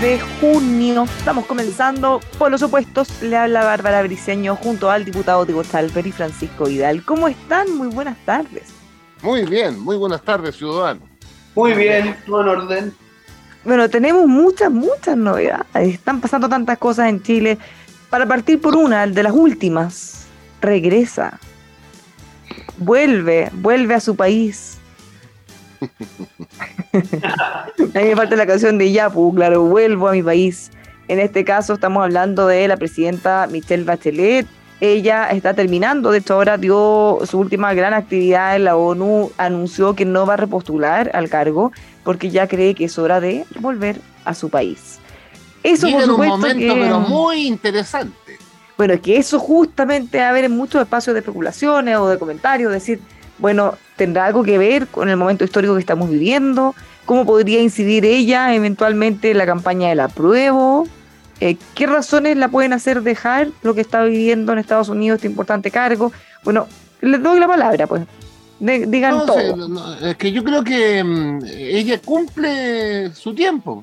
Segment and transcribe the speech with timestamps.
[0.00, 1.04] de junio.
[1.18, 3.20] Estamos comenzando por los opuestos.
[3.20, 7.04] Le habla Bárbara Briceño junto al diputado Diego Chalper y Francisco Vidal.
[7.04, 7.76] ¿Cómo están?
[7.76, 8.72] Muy buenas tardes.
[9.22, 11.00] Muy bien, muy buenas tardes, ciudadano.
[11.54, 12.94] Muy bien, todo en orden.
[13.64, 15.94] Bueno, tenemos muchas, muchas novedades.
[15.94, 17.58] Están pasando tantas cosas en Chile.
[18.10, 20.26] Para partir por una, de las últimas,
[20.60, 21.38] regresa.
[22.78, 24.78] Vuelve, vuelve a su país.
[26.92, 30.70] a mí me falta la canción de Yapu, claro, vuelvo a mi país.
[31.08, 34.46] En este caso estamos hablando de la presidenta Michelle Bachelet.
[34.80, 39.94] Ella está terminando, de hecho ahora dio su última gran actividad en la ONU, anunció
[39.94, 41.72] que no va a repostular al cargo
[42.08, 44.98] porque ya cree que es hora de volver a su país.
[45.62, 48.38] Eso por supuesto, un momento pero muy interesante.
[48.78, 52.72] Bueno, es que eso justamente a ver en muchos espacios de especulaciones o de comentarios,
[52.72, 52.98] decir,
[53.36, 56.74] bueno, tendrá algo que ver con el momento histórico que estamos viviendo,
[57.04, 60.88] cómo podría incidir ella eventualmente en la campaña del apruebo,
[61.40, 65.26] eh, qué razones la pueden hacer dejar lo que está viviendo en Estados Unidos este
[65.26, 66.10] importante cargo.
[66.42, 66.68] Bueno,
[67.02, 68.04] les doy la palabra, pues.
[68.60, 70.06] Digan todo.
[70.06, 73.80] es que yo creo que mm, ella cumple su tiempo.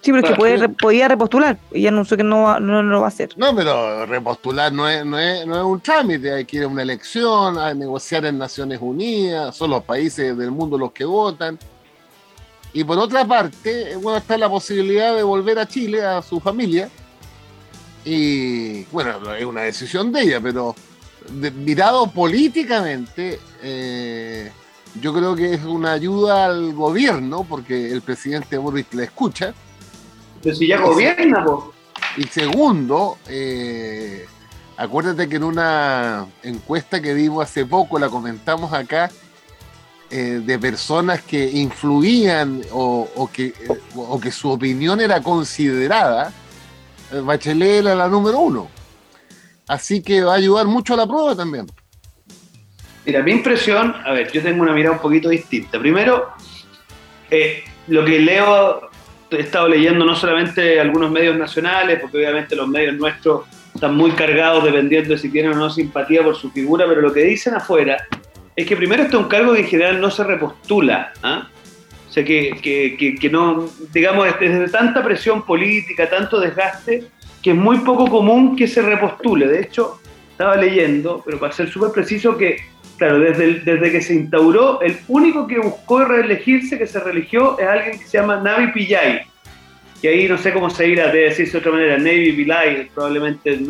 [0.00, 1.58] Sí, pero es que puede, podía repostular.
[1.72, 3.30] Ella anunció que no, no, lo va a hacer.
[3.36, 6.32] No, pero repostular no es, no, es, no es un trámite.
[6.32, 9.56] Hay que ir a una elección, a negociar en Naciones Unidas.
[9.56, 11.58] Son los países del mundo los que votan.
[12.72, 16.88] Y por otra parte, bueno, está la posibilidad de volver a Chile, a su familia.
[18.04, 20.76] Y bueno, es una decisión de ella, pero
[21.32, 24.50] mirado políticamente, eh,
[25.00, 29.54] yo creo que es una ayuda al gobierno, porque el presidente Boris la escucha
[30.42, 31.44] pero si ya gobierna,
[32.16, 34.26] Y segundo, eh,
[34.76, 39.10] acuérdate que en una encuesta que dimos hace poco, la comentamos acá,
[40.08, 43.54] eh, de personas que influían o, que,
[43.96, 46.32] o que su opinión era considerada,
[47.24, 48.68] Bachelet era la número uno.
[49.68, 51.66] Así que va a ayudar mucho a la prueba también.
[53.04, 55.78] Mira, mi impresión, a ver, yo tengo una mirada un poquito distinta.
[55.78, 56.32] Primero,
[57.88, 58.90] lo que leo
[59.30, 64.10] he estado leyendo no solamente algunos medios nacionales, porque obviamente los medios nuestros están muy
[64.12, 67.54] cargados dependiendo de si tienen o no simpatía por su figura, pero lo que dicen
[67.54, 68.06] afuera
[68.54, 71.12] es que primero este es un cargo que en general no se repostula.
[71.22, 71.48] ¿ah?
[72.08, 77.06] O sea, que, que, que, no, digamos, desde tanta presión política, tanto desgaste,
[77.46, 79.46] que es muy poco común que se repostule.
[79.46, 80.00] De hecho,
[80.32, 82.56] estaba leyendo, pero para ser súper preciso, que
[82.96, 87.68] Claro, desde, desde que se instauró, el único que buscó reelegirse, que se religió, es
[87.68, 89.20] alguien que se llama Navi Pillay.
[90.02, 93.60] Que ahí no sé cómo se irá, debe decirse de otra manera, Navi Pillay, probablemente,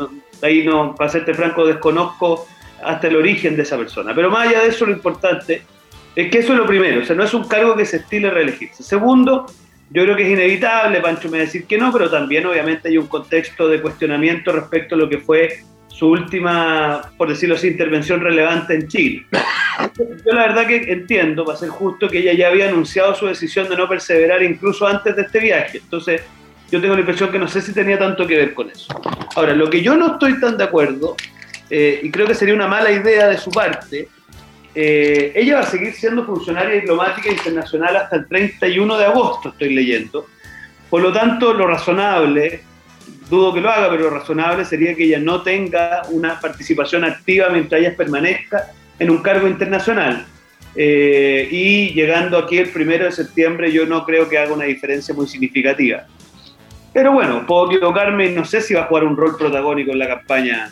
[0.43, 2.47] ahí no, para serte franco, desconozco
[2.83, 4.15] hasta el origen de esa persona.
[4.15, 5.61] Pero más allá de eso, lo importante
[6.15, 8.31] es que eso es lo primero, o sea, no es un cargo que se estile
[8.31, 8.83] reelegirse.
[8.83, 9.45] Segundo,
[9.91, 12.89] yo creo que es inevitable, Pancho me va a decir que no, pero también obviamente
[12.89, 17.69] hay un contexto de cuestionamiento respecto a lo que fue su última, por decirlo así,
[17.69, 19.27] intervención relevante en Chile.
[19.97, 23.69] Yo la verdad que entiendo, para ser justo, que ella ya había anunciado su decisión
[23.69, 25.79] de no perseverar incluso antes de este viaje.
[25.79, 26.23] Entonces,
[26.71, 28.89] yo tengo la impresión que no sé si tenía tanto que ver con eso.
[29.37, 31.17] Ahora, lo que yo no estoy tan de acuerdo,
[31.71, 34.09] eh, y creo que sería una mala idea de su parte,
[34.79, 39.75] eh, ella va a seguir siendo funcionaria diplomática internacional hasta el 31 de agosto, estoy
[39.75, 40.27] leyendo.
[40.91, 42.61] Por lo tanto, lo razonable
[43.31, 47.49] dudo que lo haga, pero lo razonable sería que ella no tenga una participación activa
[47.49, 50.27] mientras ella permanezca en un cargo internacional.
[50.75, 55.15] Eh, y llegando aquí el primero de septiembre, yo no creo que haga una diferencia
[55.15, 56.07] muy significativa.
[56.93, 59.99] Pero bueno, puedo equivocarme y no sé si va a jugar un rol protagónico en
[60.01, 60.71] la campaña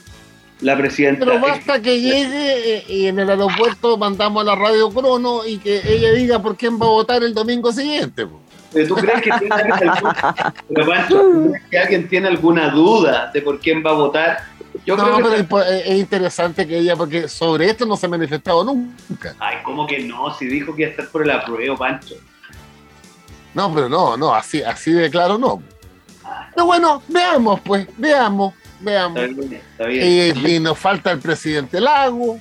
[0.64, 1.24] la presidenta.
[1.26, 5.58] Pero basta que llegue eh, y en el aeropuerto mandamos a la radio Crono y
[5.58, 8.26] que ella diga por quién va a votar el domingo siguiente.
[8.88, 9.30] ¿Tú crees que,
[11.70, 14.38] que alguien tiene alguna duda de por quién va a votar?
[14.84, 18.64] Yo no, creo pero es interesante que ella, porque sobre esto no se ha manifestado
[18.64, 19.36] nunca.
[19.38, 20.34] Ay, ¿cómo que no?
[20.34, 22.16] Si dijo que iba a estar por el apruebo, Pancho.
[23.52, 25.62] No, pero no, no, así, así de claro no.
[26.54, 29.20] Pero bueno, veamos, pues, veamos, veamos.
[29.20, 32.38] Está bien, Y, nos falta el presidente Lago,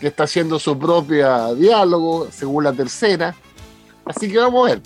[0.00, 3.34] que está haciendo su propia diálogo, según la tercera.
[4.04, 4.82] Así que vamos a ver.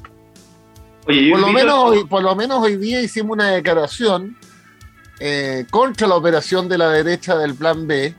[1.07, 4.37] Oye, por, lo menos hoy, por lo menos hoy día hicimos una declaración
[5.21, 8.15] eh, contra la operación de la derecha del Plan B.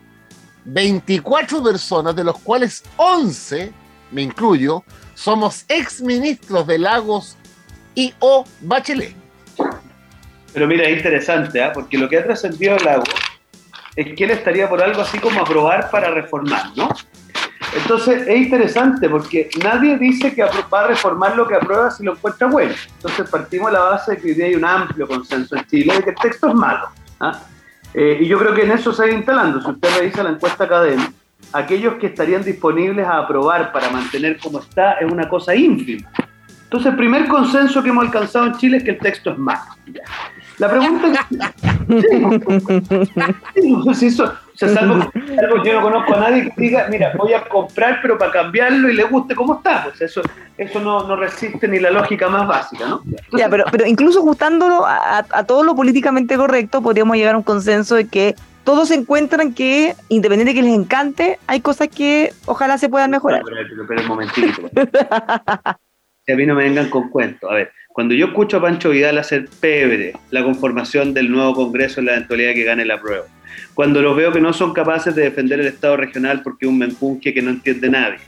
[0.65, 3.71] 24 personas, de los cuales 11,
[4.11, 4.83] me incluyo,
[5.15, 7.37] somos exministros de Lagos
[7.95, 9.15] y o Bachelet.
[10.53, 11.71] Pero mira, es interesante, ¿ah?
[11.73, 13.03] porque lo que ha trascendido Lago
[13.95, 16.89] es que él estaría por algo así como aprobar para reformar, ¿no?
[17.75, 22.13] Entonces es interesante porque nadie dice que va a reformar lo que aprueba si lo
[22.13, 22.73] encuentra bueno.
[22.95, 25.93] Entonces partimos de la base de que hoy día hay un amplio consenso en Chile
[25.95, 26.89] de que el texto es malo.
[27.19, 27.39] ¿ah?
[27.93, 29.61] Eh, y yo creo que en eso se va instalando.
[29.61, 31.11] Si usted revisa la encuesta académica,
[31.53, 36.09] aquellos que estarían disponibles a aprobar para mantener como está es una cosa ínfima.
[36.63, 39.63] Entonces el primer consenso que hemos alcanzado en Chile es que el texto es malo.
[40.59, 41.19] La pregunta es...
[43.95, 45.11] Sí, eso, o sea, salvo,
[45.63, 48.95] yo no conozco a nadie que diga, mira, voy a comprar pero para cambiarlo y
[48.95, 49.85] le guste cómo está.
[49.85, 50.21] Pues eso,
[50.57, 53.01] eso no, no resiste ni la lógica más básica, ¿no?
[53.35, 57.43] ya, pero, pero incluso ajustándolo a, a todo lo políticamente correcto, podríamos llegar a un
[57.43, 62.77] consenso de que todos encuentran que, independiente de que les encante, hay cosas que ojalá
[62.77, 63.41] se puedan mejorar.
[63.43, 64.69] pero, pero, un momentito.
[66.33, 67.49] a mí no me vengan con cuentos.
[67.49, 71.99] A ver, cuando yo escucho a Pancho Vidal hacer pebre la conformación del nuevo Congreso
[71.99, 73.25] en la eventualidad que gane la prueba,
[73.73, 76.77] cuando los veo que no son capaces de defender el Estado regional porque es un
[76.77, 78.19] menjunje que no entiende nadie,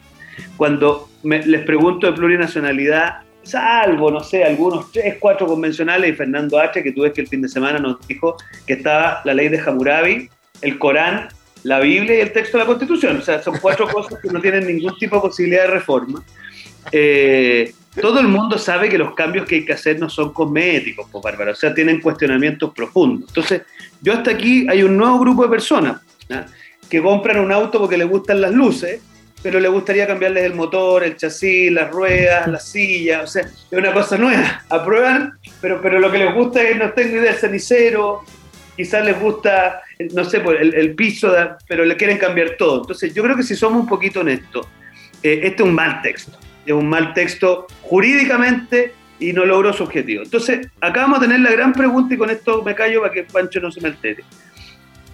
[0.57, 6.83] cuando les pregunto de plurinacionalidad, salvo, no sé, algunos tres, cuatro convencionales y Fernando H.,
[6.83, 8.35] que tú ves que el fin de semana nos dijo
[8.68, 10.29] que estaba la ley de Hammurabi,
[10.63, 11.29] el Corán,
[11.63, 13.15] la Biblia y el texto de la Constitución.
[13.15, 16.21] O sea, son cuatro cosas que no tienen ningún tipo de posibilidad de reforma.
[16.91, 21.07] Eh, todo el mundo sabe que los cambios que hay que hacer no son cosméticos,
[21.11, 23.29] pues Bárbara, o sea, tienen cuestionamientos profundos.
[23.29, 23.63] Entonces,
[24.01, 26.01] yo hasta aquí hay un nuevo grupo de personas
[26.89, 29.01] que compran un auto porque les gustan las luces,
[29.43, 33.77] pero le gustaría cambiarles el motor, el chasis, las ruedas, las sillas, o sea, es
[33.77, 34.63] una cosa nueva.
[34.69, 38.23] Aprueban, pero, pero lo que les gusta es, no tengo idea, el cenicero,
[38.75, 39.81] quizás les gusta,
[40.13, 41.33] no sé, pues, el, piso,
[41.67, 42.81] pero le quieren cambiar todo.
[42.81, 44.65] Entonces, yo creo que si somos un poquito honestos,
[45.23, 49.83] eh, este es un mal texto es un mal texto jurídicamente y no logró su
[49.83, 50.23] objetivo.
[50.23, 53.23] Entonces, acá vamos a tener la gran pregunta y con esto me callo para que
[53.23, 54.23] Pancho no se me altere.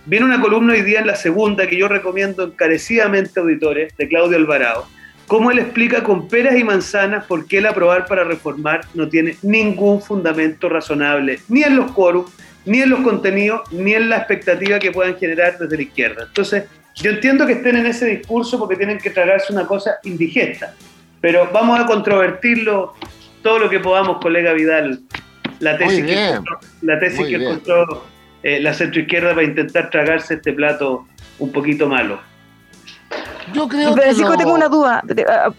[0.06, 4.38] Viene una columna hoy día en la segunda que yo recomiendo encarecidamente, auditores, de Claudio
[4.38, 4.88] Alvarado,
[5.28, 9.36] cómo él explica con peras y manzanas por qué el aprobar para reformar no tiene
[9.42, 12.32] ningún fundamento razonable, ni en los quórums,
[12.64, 16.24] ni en los contenidos, ni en la expectativa que puedan generar desde la izquierda.
[16.26, 16.64] Entonces,
[16.96, 20.74] yo entiendo que estén en ese discurso porque tienen que tragarse una cosa indigesta.
[21.28, 22.94] Pero vamos a controvertirlo
[23.44, 25.02] todo lo que podamos, colega Vidal.
[25.60, 28.06] La tesis que encontró, la, tesis que encontró
[28.44, 31.06] eh, la centroizquierda para intentar tragarse este plato
[31.40, 32.22] un poquito malo.
[33.52, 34.38] Yo creo que no.
[34.38, 35.04] tengo una duda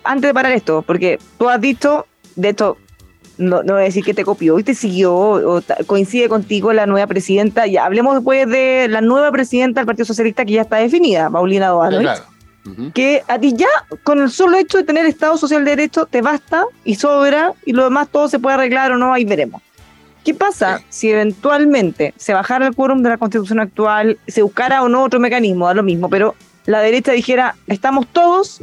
[0.05, 2.79] antes de parar esto, porque tú has dicho, de esto,
[3.37, 6.87] no, no voy a decir que te copió y te siguió o coincide contigo la
[6.87, 7.67] nueva presidenta.
[7.67, 11.69] Ya hablemos después de la nueva presidenta del Partido Socialista que ya está definida, Paulina
[11.69, 11.99] Doano.
[11.99, 12.38] claro
[12.95, 13.69] que a ti ya,
[14.03, 17.73] con el solo hecho de tener Estado Social de Derecho, te basta y sobra, y
[17.73, 19.63] lo demás todo se puede arreglar o no, ahí veremos.
[20.25, 24.89] ¿Qué pasa si eventualmente se bajara el quórum de la constitución actual, se buscara o
[24.89, 26.35] no otro mecanismo, da lo mismo, pero
[26.67, 28.63] la derecha dijera, estamos todos,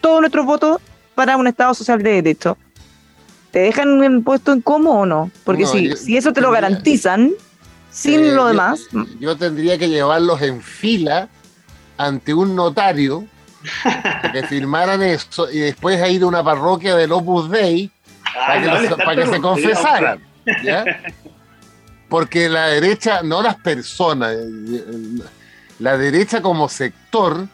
[0.00, 0.80] todos nuestros votos
[1.14, 2.56] para un Estado social de derecho?
[3.52, 5.30] ¿Te dejan un puesto en cómo o no?
[5.44, 7.32] Porque si, si eso te lo garantizan,
[7.90, 8.80] sin eh, lo demás...
[9.20, 11.28] Yo tendría que llevarlos en fila
[11.96, 13.24] ante un notario
[14.32, 17.90] que firmaran eso y después a ir a una parroquia del Opus Dei
[18.34, 20.20] para, que, se confesaran.
[22.08, 24.84] Porque la derecha, no las personas, eh,
[25.78, 27.48] la derecha como sector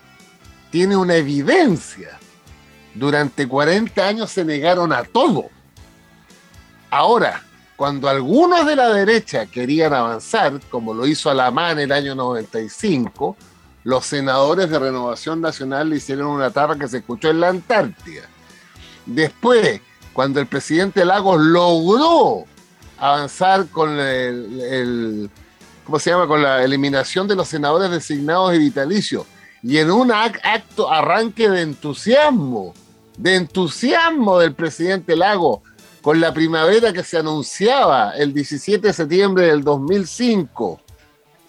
[0.71, 2.19] tiene una evidencia.
[2.95, 5.49] Durante 40 años se negaron a todo.
[6.91, 7.43] Ahora,
[7.77, 13.37] cuando algunos de la derecha querían avanzar, como lo hizo Alamán el año 95,
[13.85, 18.23] los senadores de Renovación Nacional le hicieron una tapa que se escuchó en la Antártida.
[19.07, 19.81] Después,
[20.13, 22.45] cuando el presidente Lagos logró
[22.99, 25.29] avanzar con el,
[25.85, 26.29] ¿cómo se llama?
[26.29, 29.27] Con la eliminación de los senadores designados y vitalicios.
[29.63, 32.75] Y en un acto, arranque de entusiasmo,
[33.17, 35.63] de entusiasmo del presidente Lago,
[36.03, 40.81] con la primavera que se anunciaba el 17 de septiembre del 2005.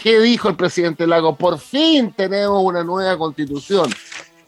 [0.04, 1.38] ¿Qué dijo el presidente Lago?
[1.38, 3.90] Por fin tenemos una nueva constitución.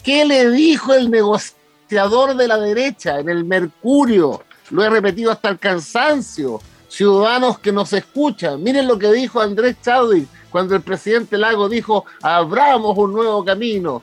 [0.03, 4.43] ¿Qué le dijo el negociador de la derecha en el Mercurio?
[4.71, 6.59] Lo he repetido hasta el cansancio
[6.89, 8.61] ciudadanos que nos escuchan.
[8.61, 14.01] Miren lo que dijo Andrés Chadwick cuando el presidente Lago dijo, abramos un nuevo camino.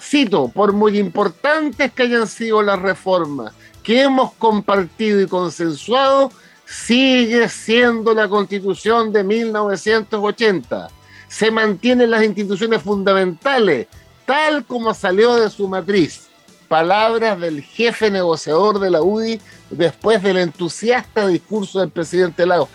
[0.00, 3.52] Cito, por muy importantes que hayan sido las reformas
[3.82, 6.32] que hemos compartido y consensuado,
[6.68, 10.88] sigue siendo la constitución de 1980.
[11.26, 13.86] Se mantienen las instituciones fundamentales,
[14.26, 16.28] tal como salió de su matriz.
[16.68, 22.68] Palabras del jefe negociador de la UDI después del entusiasta discurso del presidente Lago.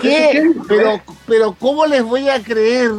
[0.00, 2.92] Pero, pero ¿cómo les voy a creer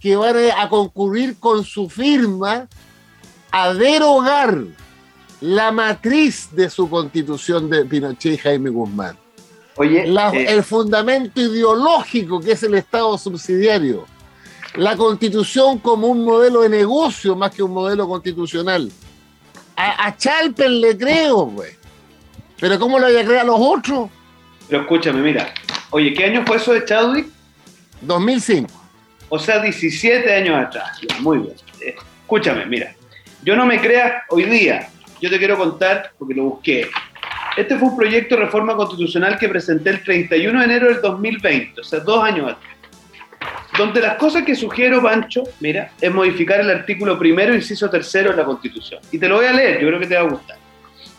[0.00, 2.68] que van a concurrir con su firma
[3.52, 4.64] a derogar
[5.42, 9.18] la matriz de su constitución de Pinochet y Jaime Guzmán?
[9.74, 14.06] Oye, eh, el fundamento ideológico que es el Estado subsidiario,
[14.76, 18.92] la constitución como un modelo de negocio más que un modelo constitucional.
[19.74, 21.72] A, a Chalpen le creo, güey.
[22.60, 24.10] Pero ¿cómo lo había creado los otros?
[24.68, 25.52] Pero escúchame, mira.
[25.90, 27.26] Oye, ¿qué año fue eso de Chadwick?
[28.02, 28.70] 2005.
[29.28, 31.00] O sea, 17 años atrás.
[31.20, 31.54] Muy bien.
[31.80, 32.94] Escúchame, mira.
[33.42, 34.91] Yo no me creas hoy día.
[35.22, 36.88] Yo te quiero contar, porque lo busqué.
[37.56, 41.80] Este fue un proyecto de reforma constitucional que presenté el 31 de enero del 2020,
[41.80, 42.72] o sea, dos años atrás.
[43.78, 48.38] Donde las cosas que sugiero, Pancho, mira, es modificar el artículo primero, inciso tercero de
[48.38, 49.00] la Constitución.
[49.12, 50.56] Y te lo voy a leer, yo creo que te va a gustar.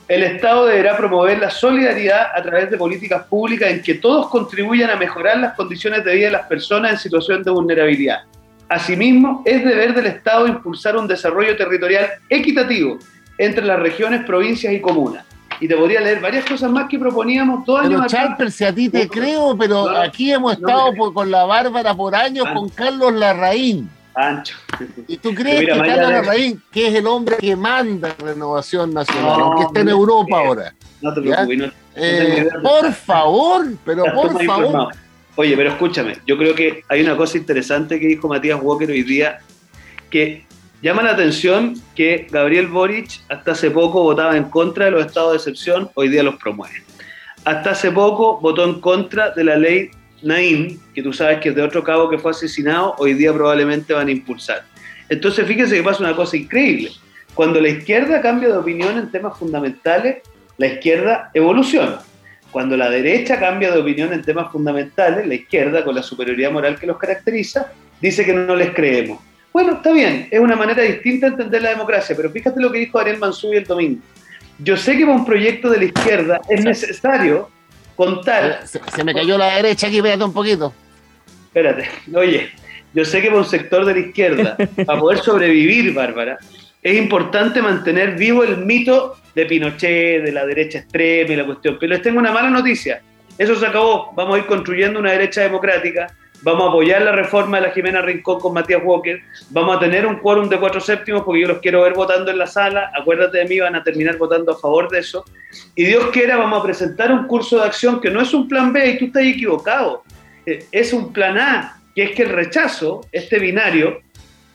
[0.10, 4.90] El Estado deberá promover la solidaridad a través de políticas públicas en que todos contribuyan
[4.90, 8.24] a mejorar las condiciones de vida de las personas en situación de vulnerabilidad.
[8.68, 13.00] Asimismo, es deber del Estado impulsar un desarrollo territorial equitativo
[13.38, 15.26] entre las regiones, provincias y comunas.
[15.60, 18.90] Y te podría leer varias cosas más que proponíamos dos años Charper, si a ti
[18.90, 23.90] te creo, pero aquí hemos estado con la Bárbara por años, con Carlos Larraín.
[24.16, 24.56] Ancho.
[25.08, 29.64] ¿Y tú crees que Carlos Larraín, que es el hombre que manda Renovación Nacional, aunque
[29.64, 30.74] está en Europa ahora?
[31.02, 31.72] No te preocupes.
[31.96, 34.94] Eh, por favor, pero por favor.
[35.36, 39.04] Oye, pero escúchame, yo creo que hay una cosa interesante que dijo Matías Walker hoy
[39.04, 39.40] día,
[40.10, 40.46] que
[40.84, 45.32] llama la atención que Gabriel Boric hasta hace poco votaba en contra de los estados
[45.32, 46.84] de excepción, hoy día los promueve.
[47.46, 51.56] Hasta hace poco votó en contra de la ley Naim, que tú sabes que es
[51.56, 54.64] de otro cabo que fue asesinado, hoy día probablemente van a impulsar.
[55.08, 56.92] Entonces, fíjense que pasa una cosa increíble.
[57.34, 60.18] Cuando la izquierda cambia de opinión en temas fundamentales,
[60.58, 62.00] la izquierda evoluciona.
[62.52, 66.78] Cuando la derecha cambia de opinión en temas fundamentales, la izquierda, con la superioridad moral
[66.78, 67.72] que los caracteriza,
[68.02, 69.20] dice que no les creemos.
[69.54, 72.80] Bueno, está bien, es una manera distinta de entender la democracia, pero fíjate lo que
[72.80, 74.02] dijo Ariel Mansur el domingo.
[74.58, 77.50] Yo sé que para un proyecto de la izquierda es necesario
[77.96, 78.68] contar.
[78.68, 80.74] Se, me cayó la derecha aquí, espérate un poquito.
[81.46, 82.50] Espérate, oye,
[82.96, 86.40] yo sé que para un sector de la izquierda, para poder sobrevivir, Bárbara,
[86.82, 91.78] es importante mantener vivo el mito de Pinochet, de la derecha extrema y la cuestión.
[91.80, 93.04] Pero les tengo una mala noticia.
[93.38, 94.12] Eso se acabó.
[94.16, 96.08] Vamos a ir construyendo una derecha democrática
[96.44, 100.06] vamos a apoyar la reforma de la Jimena Rincón con Matías Walker, vamos a tener
[100.06, 103.40] un quórum de cuatro séptimos porque yo los quiero ver votando en la sala, acuérdate
[103.40, 105.24] de mí, van a terminar votando a favor de eso,
[105.76, 108.74] y Dios quiera vamos a presentar un curso de acción que no es un plan
[108.74, 110.04] B y tú estás equivocado,
[110.46, 114.02] eh, es un plan A, que es que el rechazo, este binario,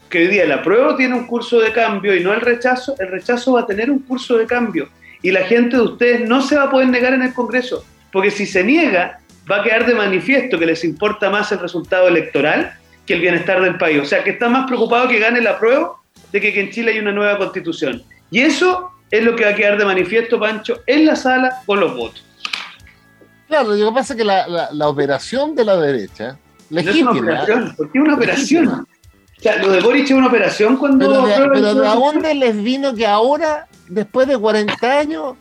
[0.08, 3.08] que hoy día el apruebo tiene un curso de cambio y no el rechazo, el
[3.08, 4.88] rechazo va a tener un curso de cambio.
[5.20, 8.30] Y la gente de ustedes no se va a poder negar en el Congreso, porque
[8.30, 12.72] si se niega, va a quedar de manifiesto que les importa más el resultado electoral
[13.06, 14.00] que el bienestar del país.
[14.02, 15.94] O sea, que están más preocupados que gane la prueba
[16.30, 18.02] de que, en Chile hay una nueva constitución.
[18.30, 21.80] Y eso es lo que va a quedar de manifiesto, Pancho, en la sala con
[21.80, 22.24] los votos.
[23.48, 26.38] Claro, lo que pasa es que la, operación de la derecha,
[26.68, 27.12] legítima.
[27.12, 28.68] No es una operación, ¿por qué una operación?
[28.68, 31.24] O sea, lo de Boric es una operación cuando...
[31.24, 35.36] Pero pero de dónde les vino que ahora, después de 40 años,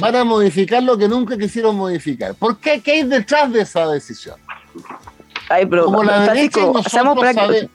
[0.00, 2.34] van a modificar lo que nunca quisieron modificar.
[2.34, 2.80] ¿Por qué?
[2.80, 4.36] ¿Qué hay detrás de esa decisión?
[5.48, 7.70] Ay, pero, Como la derecha y nosotros sabemos...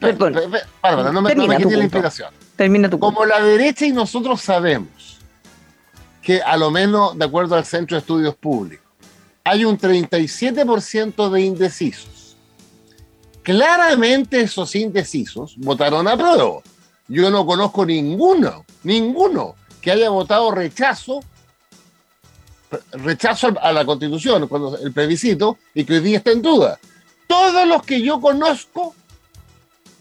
[0.00, 0.34] Perdón.
[0.82, 2.32] Bárbara, no me, no me la inspiración.
[2.56, 5.18] Termina tu Como la derecha y nosotros sabemos
[6.22, 8.84] que a lo menos, de acuerdo al Centro de Estudios Públicos,
[9.44, 12.36] hay un 37% de indecisos.
[13.42, 16.62] claramente esos indecisos votaron a prueba.
[17.06, 19.54] Yo no conozco ninguno, ninguno
[19.84, 21.20] que haya votado rechazo
[22.92, 26.80] rechazo a la constitución, cuando el plebiscito, y que hoy día está en duda.
[27.28, 28.96] Todos los que yo conozco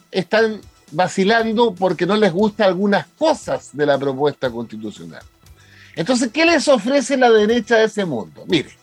[0.09, 0.59] están
[0.91, 5.21] vacilando porque no les gusta algunas cosas de la propuesta constitucional.
[5.95, 8.43] Entonces, ¿qué les ofrece la derecha de ese mundo?
[8.47, 8.75] Mire,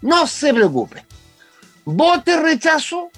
[0.00, 1.04] no se preocupe.
[1.84, 3.10] Vote rechazo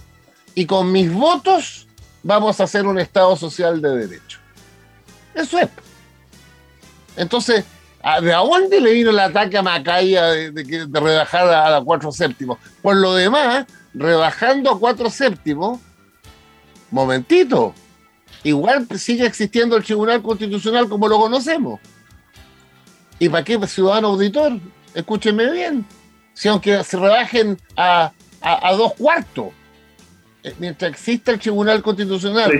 [0.55, 1.87] y con mis votos
[2.23, 4.39] vamos a hacer un Estado social de derecho.
[5.35, 5.69] Eso es.
[7.17, 7.65] Entonces,
[8.21, 12.59] ¿de dónde le vino el ataque a Macaya de, de, rebajar a, a cuatro séptimos?
[12.81, 15.81] Por lo demás, rebajando a cuatro séptimos,
[16.91, 17.75] momentito,
[18.43, 21.81] igual sigue existiendo el Tribunal Constitucional como lo conocemos.
[23.19, 24.59] ¿Y para qué ciudadano auditor?
[24.95, 25.87] Escúchenme bien.
[26.35, 28.13] Si aunque se rebajen a,
[28.77, 29.49] dos cuartos,
[30.43, 32.51] eh, mientras exista el Tribunal Constitucional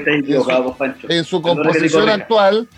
[1.09, 2.69] en su, composición actual,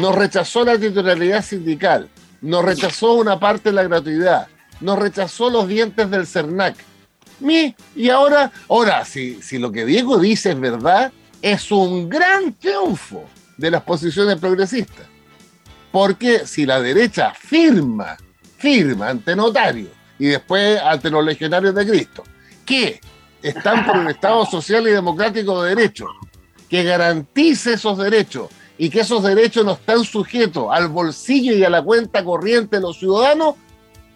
[0.00, 2.08] nos rechazó la titularidad sindical,
[2.40, 4.46] nos rechazó una parte de la gratuidad,
[4.80, 6.76] nos rechazó los dientes del CERNAC.
[7.94, 11.12] Y ahora, ahora si, si lo que Diego dice es verdad,
[11.42, 13.24] es un gran triunfo
[13.56, 15.06] de las posiciones progresistas.
[15.90, 18.16] Porque si la derecha firma,
[18.56, 19.88] firma ante notario
[20.18, 22.24] y después ante los legionarios de Cristo,
[22.64, 23.00] que
[23.42, 26.06] están por un Estado social y democrático de derecho,
[26.68, 31.68] que garantice esos derechos y que esos derechos no están sujetos al bolsillo y a
[31.68, 33.56] la cuenta corriente de los ciudadanos,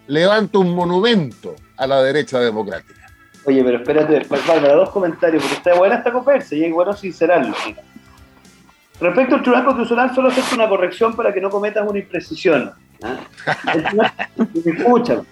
[0.07, 3.01] levanta un monumento a la derecha democrática.
[3.45, 7.53] Oye, pero espérate, Bárbara, dos comentarios, porque está buena esta conversa y es bueno sincerarlo.
[9.01, 12.71] Respecto al Tribunal Constitucional, solo hacer una corrección para que no cometas una imprecisión.
[13.03, 13.17] ¿ah?
[14.65, 15.23] Escúchame,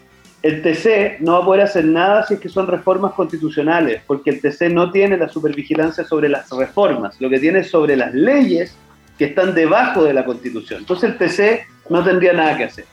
[0.42, 4.32] el TC no va a poder hacer nada si es que son reformas constitucionales, porque
[4.32, 8.14] el TC no tiene la supervigilancia sobre las reformas, lo que tiene es sobre las
[8.14, 8.76] leyes
[9.22, 10.80] que están debajo de la Constitución.
[10.80, 12.86] Entonces el TC no tendría nada que hacer.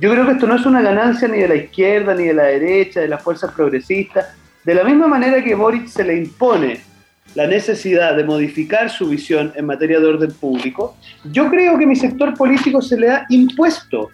[0.00, 2.42] Yo creo que esto no es una ganancia ni de la izquierda, ni de la
[2.42, 4.26] derecha, de las fuerzas progresistas.
[4.64, 6.80] De la misma manera que Boric se le impone
[7.36, 11.94] la necesidad de modificar su visión en materia de orden público, yo creo que mi
[11.94, 14.10] sector político se le ha impuesto,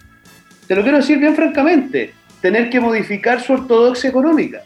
[0.67, 4.61] te lo quiero decir bien francamente, tener que modificar su ortodoxia económica.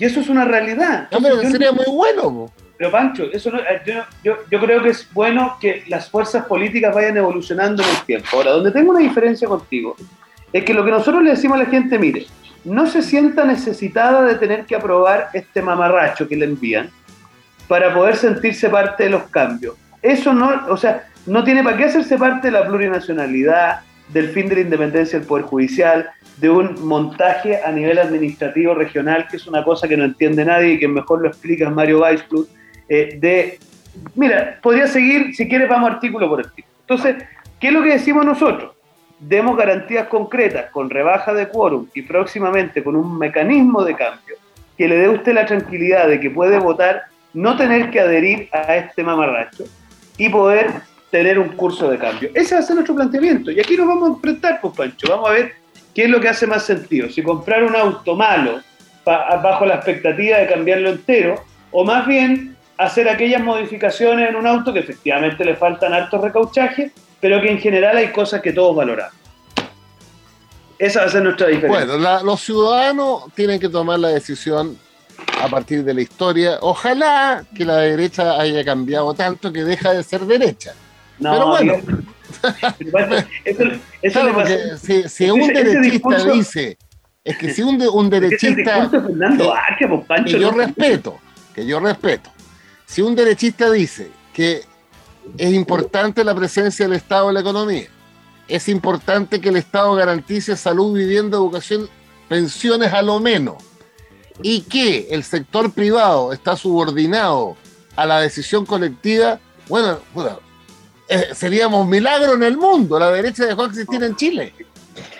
[0.00, 1.08] Y eso es una realidad.
[1.12, 2.50] No, sería muy bueno.
[2.78, 6.94] Pero Pancho, eso no, yo, yo, yo, creo que es bueno que las fuerzas políticas
[6.94, 8.28] vayan evolucionando en el tiempo.
[8.32, 9.96] Ahora, donde tengo una diferencia contigo,
[10.52, 12.26] es que lo que nosotros le decimos a la gente, mire,
[12.64, 16.88] no se sienta necesitada de tener que aprobar este mamarracho que le envían,
[17.66, 19.76] para poder sentirse parte de los cambios.
[20.00, 24.48] Eso no, o sea, no tiene para qué hacerse parte de la plurinacionalidad, del fin
[24.48, 29.46] de la independencia del Poder Judicial, de un montaje a nivel administrativo regional, que es
[29.46, 32.48] una cosa que no entiende nadie y que mejor lo explica Mario Weisblut,
[32.88, 33.58] eh, de,
[34.14, 36.74] mira, podría seguir, si quieres vamos artículo por artículo.
[36.80, 37.16] Entonces,
[37.60, 38.72] ¿qué es lo que decimos nosotros?
[39.20, 44.36] Demos garantías concretas con rebaja de quórum y próximamente con un mecanismo de cambio
[44.76, 48.76] que le dé usted la tranquilidad de que puede votar no tener que adherir a
[48.76, 49.64] este mamarracho
[50.16, 50.70] y poder
[51.10, 52.30] tener un curso de cambio.
[52.34, 53.50] Ese va a ser nuestro planteamiento.
[53.50, 55.08] Y aquí nos vamos a enfrentar, pues Pancho.
[55.08, 55.52] Vamos a ver
[55.94, 57.08] qué es lo que hace más sentido.
[57.08, 58.60] Si comprar un auto malo
[59.04, 64.72] bajo la expectativa de cambiarlo entero, o más bien hacer aquellas modificaciones en un auto
[64.72, 69.14] que efectivamente le faltan hartos recauchajes, pero que en general hay cosas que todos valoramos.
[70.78, 71.96] Esa va a ser nuestra diferencia.
[71.96, 74.78] Bueno, los ciudadanos tienen que tomar la decisión
[75.42, 76.58] a partir de la historia.
[76.60, 80.72] Ojalá que la derecha haya cambiado tanto que deja de ser derecha.
[81.20, 81.74] Pero bueno.
[84.00, 84.28] eso,
[85.08, 86.78] si, un derechista dice,
[87.24, 91.18] es que si un, un derechista que, que yo respeto,
[91.52, 92.30] que yo respeto,
[92.88, 94.62] si un derechista dice que
[95.36, 97.88] es importante la presencia del Estado en la economía,
[98.48, 101.88] es importante que el Estado garantice salud, vivienda, educación,
[102.28, 103.56] pensiones a lo menos,
[104.42, 107.56] y que el sector privado está subordinado
[107.94, 109.98] a la decisión colectiva, bueno,
[111.08, 112.98] eh, seríamos milagro en el mundo.
[112.98, 114.54] La derecha dejó de existir en Chile.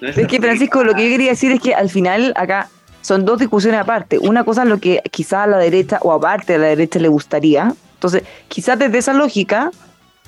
[0.01, 3.39] Es que, Francisco, lo que yo quería decir es que al final acá son dos
[3.39, 4.19] discusiones aparte.
[4.19, 7.09] Una cosa es lo que quizás a la derecha o aparte de la derecha le
[7.09, 7.75] gustaría.
[7.95, 9.71] Entonces, quizás desde esa lógica,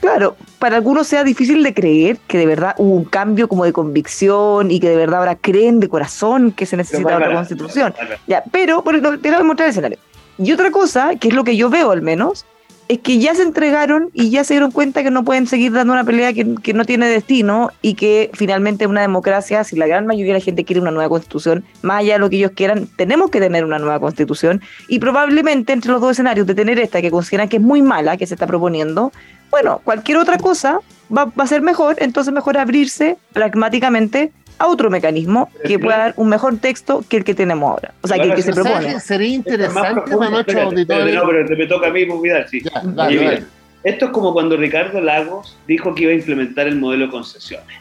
[0.01, 3.73] Claro, para algunos sea difícil de creer que de verdad hubo un cambio como de
[3.75, 7.95] convicción y que de verdad ahora creen de corazón que se necesita otra constitución.
[8.27, 8.83] Ya, pero,
[9.21, 9.99] déjame mostrar el escenario.
[10.39, 12.47] Y otra cosa, que es lo que yo veo al menos,
[12.91, 15.93] es que ya se entregaron y ya se dieron cuenta que no pueden seguir dando
[15.93, 20.33] una pelea que, no tiene destino y que finalmente una democracia, si la gran mayoría
[20.33, 23.31] de la gente quiere una nueva constitución, más allá de lo que ellos quieran, tenemos
[23.31, 27.13] que tener una nueva constitución y probablemente entre los dos escenarios de tener esta que
[27.13, 29.13] consideran que es muy mala, que se está proponiendo,
[29.53, 30.81] bueno, cualquier otra cosa
[31.17, 36.15] va, va a ser mejor, entonces mejor abrirse pragmáticamente a otro mecanismo que pueda dar
[36.17, 37.95] un mejor texto que el que tenemos ahora.
[38.03, 39.01] O sea, que el que se propone.
[39.01, 41.15] Sería interesante para nuestros auditores.
[41.15, 42.61] No, pero me toca a mí Vidal, sí.
[42.63, 43.45] Ya, dale, dale.
[43.83, 47.79] Esto es como cuando Ricardo Lagos dijo que iba a implementar el modelo de concesiones.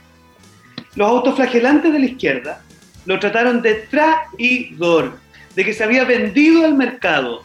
[0.96, 2.62] Los autoflagelantes de la izquierda
[3.06, 5.18] lo trataron de traidor,
[5.56, 7.44] de que se había vendido al mercado.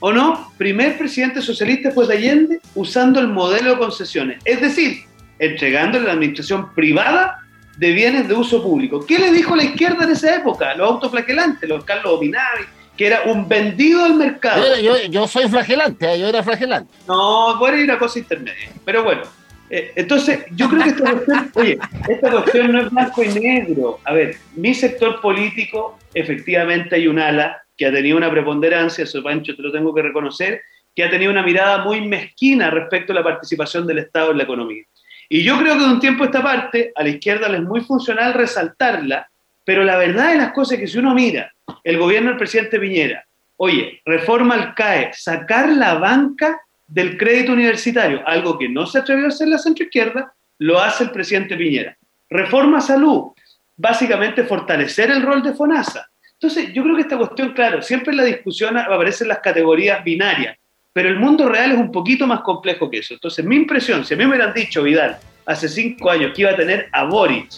[0.00, 0.50] ¿O no?
[0.56, 4.38] Primer presidente socialista después de Allende usando el modelo de concesiones.
[4.46, 5.02] Es decir,
[5.38, 7.44] entregándole a la administración privada
[7.78, 9.06] de bienes de uso público.
[9.06, 10.74] ¿Qué le dijo la izquierda en esa época?
[10.74, 12.64] Los autoflagelantes, los Carlos Ominavi,
[12.96, 14.64] que era un vendido al mercado.
[15.08, 16.18] Yo, soy flagelante, ¿eh?
[16.18, 16.92] yo era flagelante.
[17.06, 18.70] No, puede ir a cosa intermedia.
[18.84, 19.22] Pero bueno,
[19.70, 24.00] eh, entonces yo creo que esta cuestión, oye, esta cuestión no es blanco y negro.
[24.04, 29.22] A ver, mi sector político, efectivamente hay un ala que ha tenido una preponderancia, eso
[29.22, 30.62] Pancho te lo tengo que reconocer,
[30.96, 34.42] que ha tenido una mirada muy mezquina respecto a la participación del Estado en la
[34.42, 34.82] economía.
[35.28, 37.64] Y yo creo que de un tiempo a esta parte, a la izquierda le es
[37.64, 39.28] muy funcional resaltarla,
[39.64, 41.52] pero la verdad de las cosas es que si uno mira
[41.84, 43.24] el gobierno del presidente Piñera,
[43.56, 49.26] oye, reforma al CAE, sacar la banca del crédito universitario, algo que no se atrevió
[49.26, 51.96] a hacer la centroizquierda, lo hace el presidente Piñera.
[52.30, 53.32] Reforma salud,
[53.76, 56.08] básicamente fortalecer el rol de FONASA.
[56.32, 60.56] Entonces, yo creo que esta cuestión, claro, siempre en la discusión aparecen las categorías binarias,
[60.92, 63.14] pero el mundo real es un poquito más complejo que eso.
[63.14, 66.50] Entonces, mi impresión, si a mí me hubieran dicho, Vidal, hace cinco años que iba
[66.50, 67.50] a tener a Boric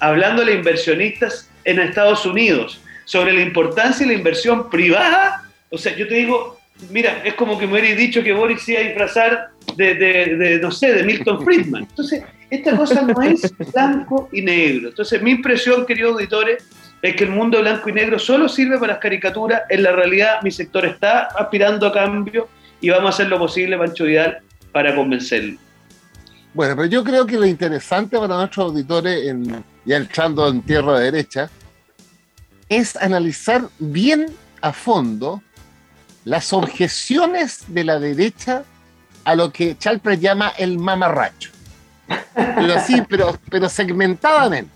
[0.00, 5.96] hablando a inversionistas en Estados Unidos sobre la importancia de la inversión privada, o sea,
[5.96, 6.58] yo te digo,
[6.90, 10.70] mira, es como que me hubierais dicho que Boric iba a disfrazar de, de, no
[10.70, 11.82] sé, de Milton Friedman.
[11.82, 14.88] Entonces, esta cosa no es blanco y negro.
[14.88, 16.64] Entonces, mi impresión, queridos auditores,
[17.02, 19.62] es que el mundo blanco y negro solo sirve para las caricaturas.
[19.68, 22.48] En la realidad, mi sector está aspirando a cambio
[22.80, 24.38] y vamos a hacer lo posible, Pancho Vidal,
[24.72, 25.58] para convencerlo.
[26.54, 30.98] Bueno, pero yo creo que lo interesante para nuestros auditores, en, ya entrando en tierra
[30.98, 31.50] derecha,
[32.68, 34.26] es analizar bien
[34.60, 35.42] a fondo
[36.24, 38.64] las objeciones de la derecha
[39.24, 41.50] a lo que Chalpres llama el mamarracho.
[42.34, 44.70] Pero sí, pero, pero segmentadamente.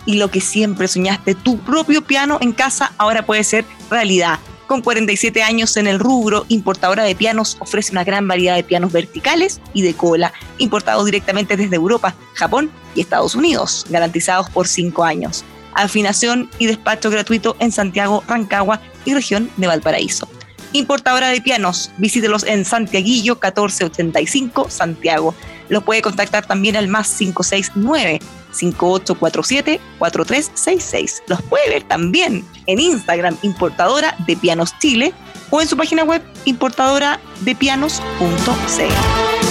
[0.07, 4.39] Y lo que siempre soñaste, tu propio piano en casa, ahora puede ser realidad.
[4.67, 8.93] Con 47 años en el rubro, Importadora de Pianos ofrece una gran variedad de pianos
[8.93, 15.05] verticales y de cola, importados directamente desde Europa, Japón y Estados Unidos, garantizados por 5
[15.05, 15.45] años.
[15.75, 20.29] Afinación y despacho gratuito en Santiago, Rancagua y región de Valparaíso
[20.75, 21.91] importadora de pianos.
[21.99, 25.35] Visítelos en Santiaguillo 1485, Santiago.
[25.69, 28.21] Los puede contactar también al más 569
[28.53, 31.23] 5847 4366.
[31.27, 35.13] Los puede ver también en Instagram Importadora de Pianos Chile
[35.51, 37.85] o en su página web importadoradepianos.cl.
[38.21, 39.44] en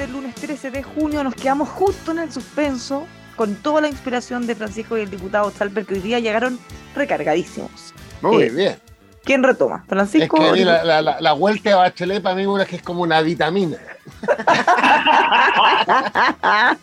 [0.00, 1.24] este lunes 13 de junio.
[1.24, 5.50] Nos quedamos justo en el suspenso con toda la inspiración de Francisco y el diputado
[5.50, 6.56] Salper, que hoy día llegaron
[6.94, 7.92] recargadísimos.
[8.22, 8.78] Muy eh, bien.
[9.24, 9.84] ¿Quién retoma?
[9.88, 10.40] ¿Francisco?
[10.40, 13.76] Es que la, la, vuelta de Bachelet para mí es que es como una vitamina.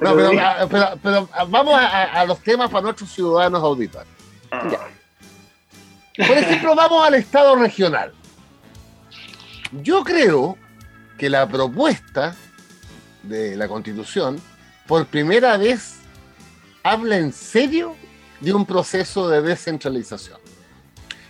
[0.00, 0.16] no,
[1.02, 4.08] pero, vamos a, los temas para nuestros ciudadanos auditores.
[4.50, 8.14] Por ejemplo, vamos al Estado regional.
[9.72, 10.58] Yo creo
[11.16, 12.34] que la propuesta
[13.22, 14.40] de la Constitución,
[14.86, 15.98] por primera vez,
[16.82, 17.94] habla en serio
[18.40, 20.38] de un proceso de descentralización.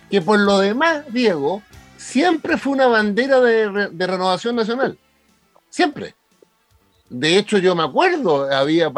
[0.09, 1.61] Que por lo demás, Diego,
[1.97, 4.97] siempre fue una bandera de, renovación nacional.
[5.69, 6.15] Siempre.
[7.09, 8.91] De hecho, yo me acuerdo, había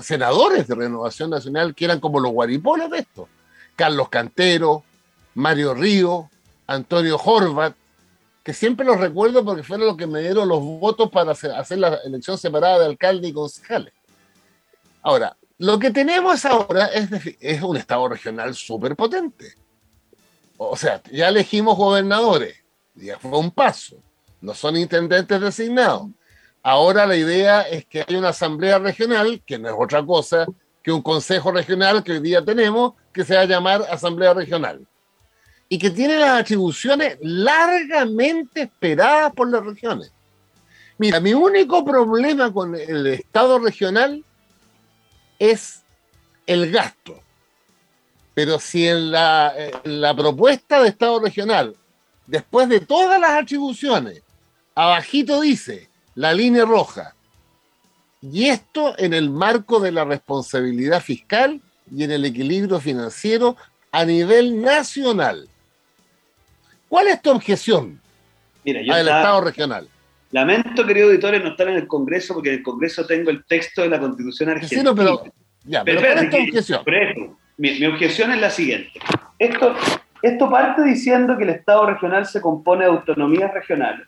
[0.00, 3.28] senadores de Renovación Nacional que eran como los guaripoles de esto.
[3.76, 4.82] Carlos Cantero,
[5.34, 6.30] Mario Río,
[6.66, 7.74] Antonio Horvat,
[8.42, 11.96] que siempre los recuerdo porque fueron los que me dieron los votos para hacer, la
[12.04, 13.92] elección separada de alcalde y concejales.
[15.02, 17.08] Ahora, lo que tenemos ahora es,
[17.40, 19.54] es un Estado regional súper potente.
[20.56, 22.56] O sea, ya elegimos gobernadores,
[22.94, 23.96] ya fue un paso,
[24.40, 26.08] no son intendentes designados
[26.62, 30.46] Ahora la idea es que hay una asamblea regional, que no es otra cosa
[30.82, 34.86] que un consejo regional que hoy día tenemos, que se va a llamar asamblea regional.
[35.70, 40.12] Y que tiene las atribuciones largamente esperadas por las regiones.
[40.98, 44.22] Mira, mi único problema con el Estado regional
[45.38, 45.82] es
[46.46, 47.22] el gasto.
[48.34, 51.74] Pero si en la, propuesta de Estado regional,
[52.26, 54.22] después de todas las atribuciones,
[54.74, 57.14] abajito dice la línea roja.
[58.20, 61.60] Y esto en el marco de la responsabilidad fiscal
[61.94, 63.56] y en el equilibrio financiero
[63.90, 65.48] a nivel nacional.
[66.90, 67.98] ¿Cuál es tu objeción
[68.64, 69.88] Mira, yo al Estado regional?
[70.32, 73.80] Lamento, querido auditores, no estar en el Congreso porque en el Congreso tengo el texto
[73.80, 74.92] de la Constitución argentina.
[74.94, 75.22] pero,
[75.64, 76.82] ya, pero, ¿cuál es tu objeción?
[77.56, 79.00] mi, mi, objeción es la siguiente.
[79.38, 79.74] Esto,
[80.20, 84.06] esto parte diciendo que el Estado regional se compone de autonomías regionales,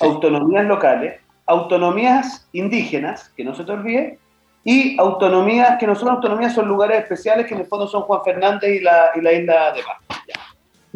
[0.00, 4.18] autonomías locales autonomías indígenas, que no se te olvide,
[4.64, 8.20] y autonomías, que no son autonomías, son lugares especiales, que en el fondo son Juan
[8.24, 9.98] Fernández y la, y la isla de Paz.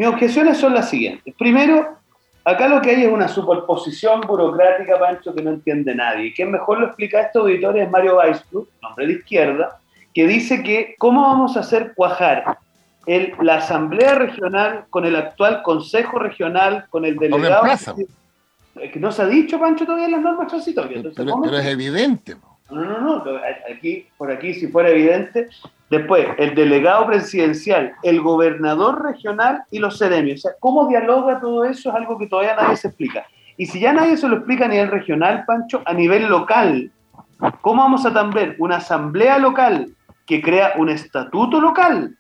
[0.01, 1.35] Mis objeciones son las siguientes.
[1.39, 1.99] Primero,
[2.43, 6.29] acá lo que hay es una superposición burocrática, Pancho, que no entiende nadie.
[6.29, 9.79] Y quien mejor lo explica a estos auditores es Mario Weisbrug, nombre de izquierda,
[10.15, 12.57] que dice que cómo vamos a hacer cuajar
[13.05, 17.67] el, la Asamblea Regional con el actual Consejo Regional, con el delegado
[18.75, 21.05] que no se ha dicho, Pancho, todavía en las normas transitorias.
[21.15, 22.37] pero, es evidente.
[22.71, 25.51] No, no, no, aquí, por aquí, si fuera evidente.
[25.91, 30.39] Después, el delegado presidencial, el gobernador regional y los seremios.
[30.39, 31.91] O sea, ¿cómo dialoga todo eso?
[31.91, 33.27] Es algo que todavía nadie se explica.
[33.57, 36.91] Y si ya nadie se lo explica a nivel regional, Pancho, a nivel local,
[37.61, 39.91] ¿cómo vamos a también una asamblea local
[40.25, 42.17] que crea un estatuto local?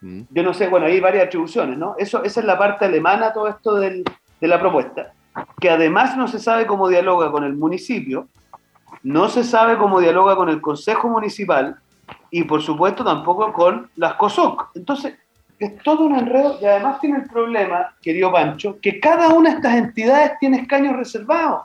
[0.00, 0.22] Mm.
[0.30, 1.96] Yo no sé, bueno, hay varias atribuciones, ¿no?
[1.98, 4.04] Eso, esa es la parte alemana, todo esto del,
[4.40, 5.12] de la propuesta
[5.60, 8.28] que además no se sabe cómo dialoga con el municipio,
[9.02, 11.76] no se sabe cómo dialoga con el Consejo Municipal
[12.30, 14.70] y por supuesto tampoco con las COSOC.
[14.74, 15.14] Entonces,
[15.58, 19.56] es todo un enredo y además tiene el problema, querido Pancho, que cada una de
[19.56, 21.62] estas entidades tiene escaños reservados.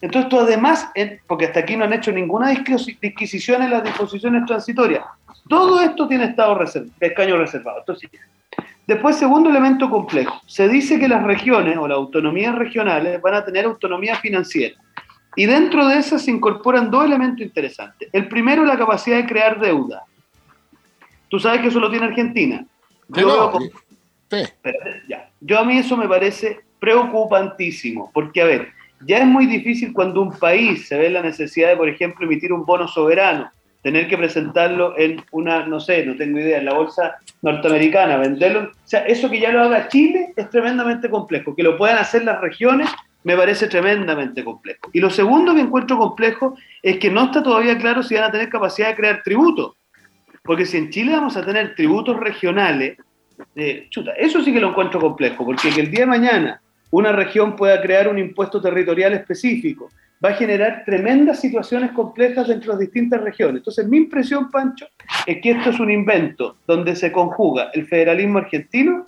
[0.00, 0.90] Entonces, además,
[1.26, 5.04] porque hasta aquí no han hecho ninguna disquisición en las disposiciones transitorias,
[5.48, 7.80] todo esto tiene estado reserv, escaños reservados.
[7.80, 8.10] Entonces,
[8.86, 10.40] Después, segundo elemento complejo.
[10.46, 14.76] Se dice que las regiones o las autonomías regionales van a tener autonomía financiera.
[15.36, 18.08] Y dentro de esas se incorporan dos elementos interesantes.
[18.12, 20.02] El primero, la capacidad de crear deuda.
[21.28, 22.64] Tú sabes que eso lo tiene Argentina.
[23.08, 23.58] Yo,
[25.08, 25.30] ya.
[25.40, 28.68] Yo a mí eso me parece preocupantísimo, porque a ver,
[29.06, 32.52] ya es muy difícil cuando un país se ve la necesidad de, por ejemplo, emitir
[32.52, 33.50] un bono soberano
[33.86, 38.62] tener que presentarlo en una, no sé, no tengo idea, en la bolsa norteamericana, venderlo.
[38.62, 41.54] O sea, eso que ya lo haga Chile es tremendamente complejo.
[41.54, 42.90] Que lo puedan hacer las regiones
[43.26, 44.88] me parece tremendamente complejo.
[44.92, 48.30] Y lo segundo que encuentro complejo es que no está todavía claro si van a
[48.30, 49.72] tener capacidad de crear tributos.
[50.44, 52.96] Porque si en Chile vamos a tener tributos regionales,
[53.56, 56.60] eh, chuta, eso sí que lo encuentro complejo, porque que el día de mañana
[56.92, 59.88] una región pueda crear un impuesto territorial específico,
[60.24, 63.56] va a generar tremendas situaciones complejas dentro de las distintas regiones.
[63.56, 64.86] Entonces, mi impresión, Pancho,
[65.26, 69.04] es que esto es un invento donde se conjuga el federalismo argentino,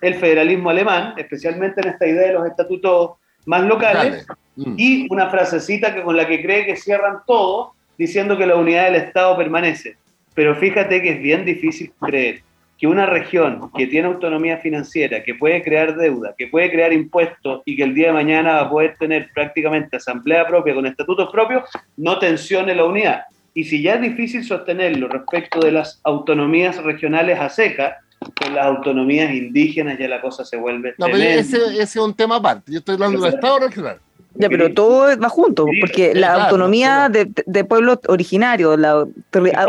[0.00, 3.12] el federalismo alemán, especialmente en esta idea de los estatutos
[3.44, 4.26] más locales,
[4.56, 4.74] mm.
[4.76, 8.84] y una frasecita que, con la que cree que cierran todo, diciendo que la unidad
[8.84, 9.96] del Estado permanece.
[10.34, 12.42] Pero fíjate que es bien difícil creer
[12.78, 17.62] que una región que tiene autonomía financiera, que puede crear deuda, que puede crear impuestos
[17.64, 21.30] y que el día de mañana va a poder tener prácticamente asamblea propia con estatutos
[21.30, 21.62] propios,
[21.96, 23.22] no tensione la unidad.
[23.54, 27.98] Y si ya es difícil sostenerlo respecto de las autonomías regionales a seca,
[28.38, 30.94] con las autonomías indígenas ya la cosa se vuelve.
[30.98, 32.72] No, pero ese, es un tema aparte.
[32.72, 33.98] Yo estoy hablando del Estado regional.
[34.36, 39.06] Ya, pero todo va junto, porque la autonomía de, de pueblos originarios, la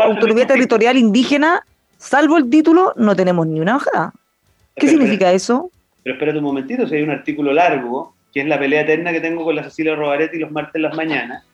[0.00, 1.64] autonomía territorial indígena
[1.98, 4.12] salvo el título, no tenemos ni una hoja.
[4.74, 5.70] ¿Qué significa eso?
[6.02, 9.20] Pero espérate un momentito, si hay un artículo largo, que es la pelea eterna que
[9.20, 11.44] tengo con la Cecilia Robaretti los martes en las mañanas,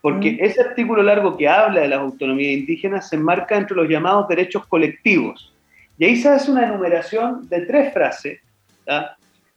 [0.00, 0.44] porque mm.
[0.44, 4.66] ese artículo largo que habla de las autonomías indígenas se enmarca entre los llamados derechos
[4.66, 5.51] colectivos.
[5.98, 8.40] Y ahí se hace una enumeración de tres frases,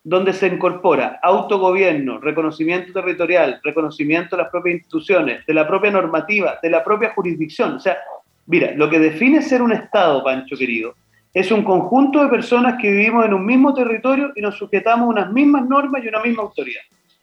[0.03, 6.59] donde se incorpora autogobierno, reconocimiento territorial, reconocimiento de las propias instituciones, de la propia normativa,
[6.61, 7.75] de la propia jurisdicción.
[7.75, 7.97] O sea,
[8.45, 10.93] mira, lo que define ser un Estado, Pancho querido,
[11.33, 15.09] es un conjunto de personas que vivimos en un mismo territorio y nos sujetamos a
[15.09, 16.81] unas mismas normas y una misma autoridad.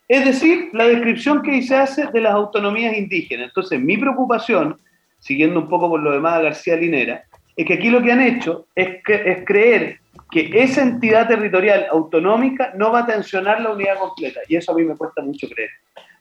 [0.09, 3.49] Es decir, la descripción que se hace de las autonomías indígenas.
[3.49, 4.77] Entonces, mi preocupación,
[5.19, 7.23] siguiendo un poco por lo demás a García Linera,
[7.57, 9.99] es que aquí lo que han hecho es, que, es creer
[10.31, 14.41] que esa entidad territorial autonómica no va a tensionar la unidad completa.
[14.49, 15.69] Y eso a mí me cuesta mucho creer.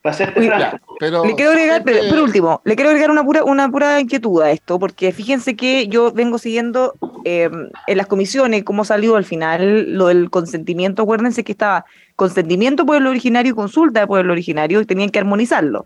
[0.01, 0.79] Para serte franco.
[0.99, 4.51] Pero, le quiero agregar, por último, le quiero agregar una pura, una pura inquietud a
[4.51, 9.93] esto, porque fíjense que yo vengo siguiendo em, en las comisiones cómo salió al final
[9.93, 11.03] lo del consentimiento.
[11.03, 15.85] Acuérdense que estaba consentimiento pueblo originario y consulta de pueblo originario y tenían que armonizarlo.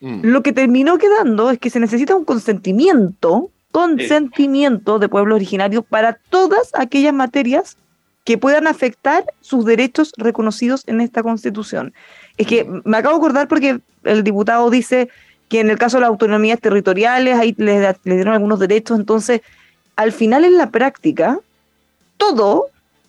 [0.00, 0.20] Mm.
[0.22, 6.18] Lo que terminó quedando es que se necesita un consentimiento, consentimiento de pueblo originario para
[6.30, 7.76] todas aquellas materias
[8.24, 11.94] que puedan afectar sus derechos reconocidos en esta constitución.
[12.36, 15.08] Es que me acabo de acordar porque el diputado dice
[15.48, 19.40] que en el caso de las autonomías territoriales, ahí le, dieron algunos derechos, entonces,
[19.96, 21.40] al final en la práctica,
[22.16, 22.68] todo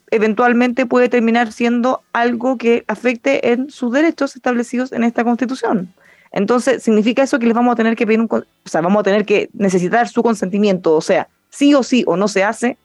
[0.10, 5.94] eventualmente puede terminar siendo algo que afecte en sus derechos establecidos en esta constitución.
[6.32, 9.04] Entonces, significa eso que les vamos a tener que pedir un, o sea, vamos a
[9.04, 12.78] tener que necesitar su consentimiento, o sea, sí o sí o no se hace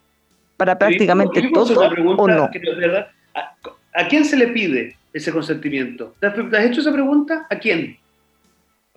[0.57, 2.51] para prácticamente todo o no.
[3.95, 6.15] ¿A quién se le pide ese consentimiento?
[6.21, 7.47] ¿Te has hecho esa pregunta?
[7.49, 7.99] ¿A quién?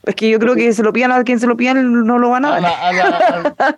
[0.03, 2.29] Es que yo creo que se lo pidan a quien se lo pidan no lo
[2.29, 3.55] van a dar.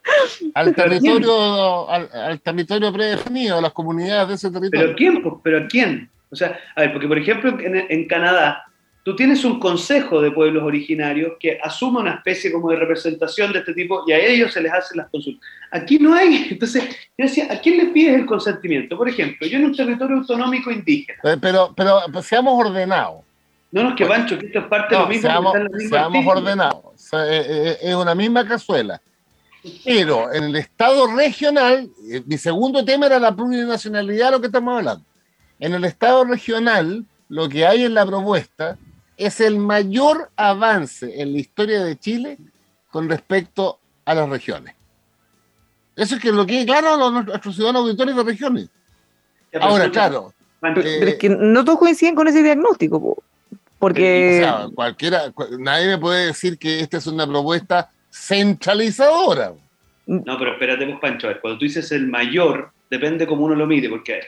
[0.53, 4.85] al, territorio, al, territorio predefinido, a las comunidades de ese territorio.
[4.85, 5.39] ¿Pero quién?
[5.43, 6.09] ¿Pero a quién?
[6.29, 8.63] O sea, a ver, porque por ejemplo en, en Canadá
[9.03, 13.59] tú tienes un consejo de pueblos originarios que asume una especie como de representación de
[13.59, 15.47] este tipo y a ellos se les hacen las consultas.
[15.71, 16.47] Aquí no hay.
[16.51, 16.83] Entonces,
[17.17, 18.97] yo decía, ¿a quién le pides el consentimiento?
[18.97, 21.19] Por ejemplo, yo en un territorio autonómico indígena.
[21.23, 23.23] Eh, pero, pero, pues, seamos ordenados.
[23.71, 25.29] No, no, es que Pancho, que esto es parte de lo mismo.
[25.29, 25.53] Seamos,
[25.89, 27.13] seamos ordenados.
[27.13, 29.01] Eh, eh, es una misma cazuela.
[29.85, 31.87] Pero en el Estado regional,
[32.25, 35.05] mi segundo tema era la plurinacionalidad, lo que estamos hablando.
[35.59, 38.77] En el Estado regional, lo que hay en la propuesta
[39.17, 42.37] es el mayor avance en la historia de Chile
[42.89, 44.75] con respecto a las regiones.
[45.95, 48.69] Eso es que lo que claro a nuestros ciudadanos auditores de regiones.
[49.59, 50.33] Ahora, claro.
[50.61, 53.23] Pero, es que no todos coinciden con ese diagnóstico,
[53.79, 54.47] porque...
[54.75, 59.53] cualquiera, nadie me puede decir que esta es una propuesta centralizadora.
[60.05, 63.89] No, pero espérate, pues, Pancho, cuando tú dices el mayor, depende cómo uno lo mide,
[63.89, 64.21] porque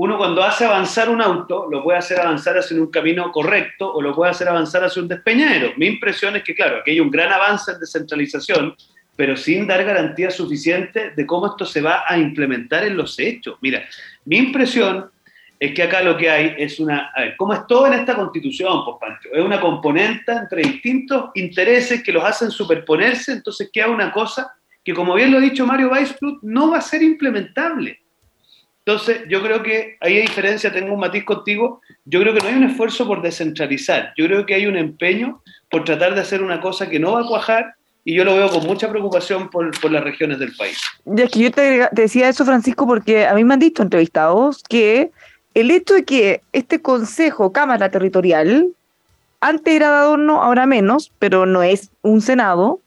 [0.00, 4.00] uno cuando hace avanzar un auto, lo puede hacer avanzar hacia un camino correcto o
[4.00, 5.72] lo puede hacer avanzar hacia un despeñadero.
[5.76, 8.76] Mi impresión es que, claro, aquí hay un gran avance en descentralización,
[9.16, 13.56] pero sin dar garantía suficiente de cómo esto se va a implementar en los hechos.
[13.60, 13.82] Mira,
[14.24, 15.10] mi impresión
[15.58, 18.98] es que acá lo que hay es una, ¿cómo es todo en esta constitución, pues
[19.00, 19.30] Pancho?
[19.32, 24.94] Es una componente entre distintos intereses que los hacen superponerse, entonces queda una cosa que,
[24.94, 27.98] como bien lo ha dicho Mario Weisblut, no va a ser implementable.
[28.88, 32.48] Entonces, yo creo que ahí hay diferencia, tengo un matiz contigo, yo creo que no
[32.48, 36.42] hay un esfuerzo por descentralizar, yo creo que hay un empeño por tratar de hacer
[36.42, 39.90] una cosa que no va a cuajar y yo lo veo con mucha preocupación por,
[39.90, 40.80] las regiones del país.
[41.04, 44.62] Y es que yo te, decía eso, Francisco, porque a mí me han dicho entrevistados
[44.66, 45.10] que
[45.52, 48.68] el hecho de que este Consejo, Cámara Territorial,
[49.42, 52.80] antes era de adorno, ahora menos, pero no es un Senado,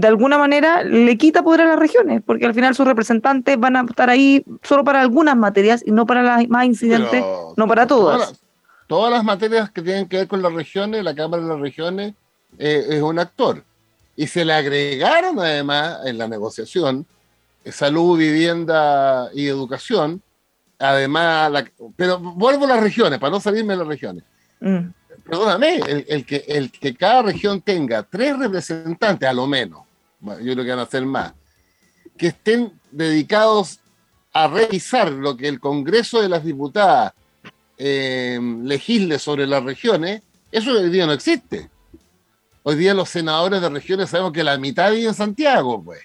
[0.00, 3.76] de alguna manera le quita poder a las regiones, porque al final sus representantes van
[3.76, 7.24] a estar ahí solo para algunas materias y no para las más incidentes,
[7.56, 8.40] no para todas.
[8.86, 12.14] Todas, las materias que tienen que ver con las regiones, la Cámara de las Regiones
[12.58, 13.62] eh, es un actor.
[14.16, 17.06] Y se le agregaron además en la negociación
[17.66, 20.20] salud, vivienda y educación.
[20.78, 21.52] Además,
[21.94, 24.24] pero vuelvo a las regiones, para no salirme de las regiones.
[24.60, 24.88] Mm
[25.30, 29.82] perdóname, el, que, el que cada región tenga tres representantes, a lo menos,
[30.20, 31.32] yo creo que van a ser más,
[32.16, 33.80] que estén dedicados
[34.32, 37.12] a revisar lo que el Congreso de las Diputadas
[37.78, 41.68] eh, legisle sobre las regiones, eso hoy día no existe.
[42.62, 46.00] Hoy día los senadores de regiones sabemos que la mitad vive en Santiago, pues,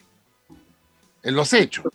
[1.24, 1.86] en los hechos.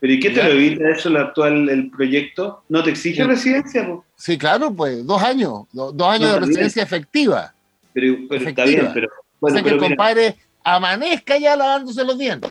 [0.00, 2.62] ¿Pero y qué te lo evita eso el actual el proyecto?
[2.68, 3.88] ¿No te exige residencia?
[4.16, 7.52] Sí, claro, pues dos años, dos, años de residencia efectiva.
[7.92, 9.08] Pero, está bien, pero...
[9.40, 10.36] Bueno, o sea que el compadre
[10.76, 12.50] amanezca ya lavándose los dientes.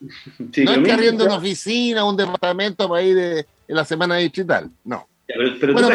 [0.00, 5.06] no es que arriendo una oficina, un departamento para ir en la semana digital, no.
[5.28, 5.88] Ya, pero, bueno,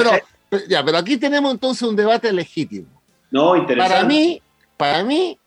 [0.50, 2.88] pero, ya, pero aquí tenemos entonces un debate legítimo.
[3.30, 3.94] No, interesante.
[3.96, 4.42] Para mí,
[4.76, 5.38] para mí,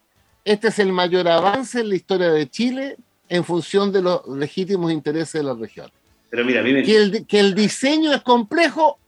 [0.45, 2.97] este es el mayor avance en la historia de Chile
[3.29, 5.91] en función de los legítimos intereses de la región.
[6.31, 8.99] Pero mira, a mí que, el, que el diseño es complejo,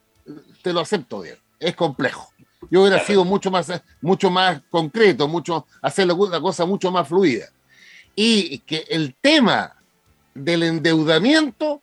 [0.62, 2.30] te lo acepto bien, es complejo.
[2.70, 7.46] Yo hubiera sido mucho más, mucho más concreto, mucho, hacer la cosa mucho más fluida.
[8.14, 9.74] Y que el tema
[10.34, 11.82] del endeudamiento.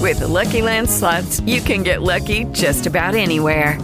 [0.00, 3.78] With the Lucky Land slots, you can get lucky just about anywhere.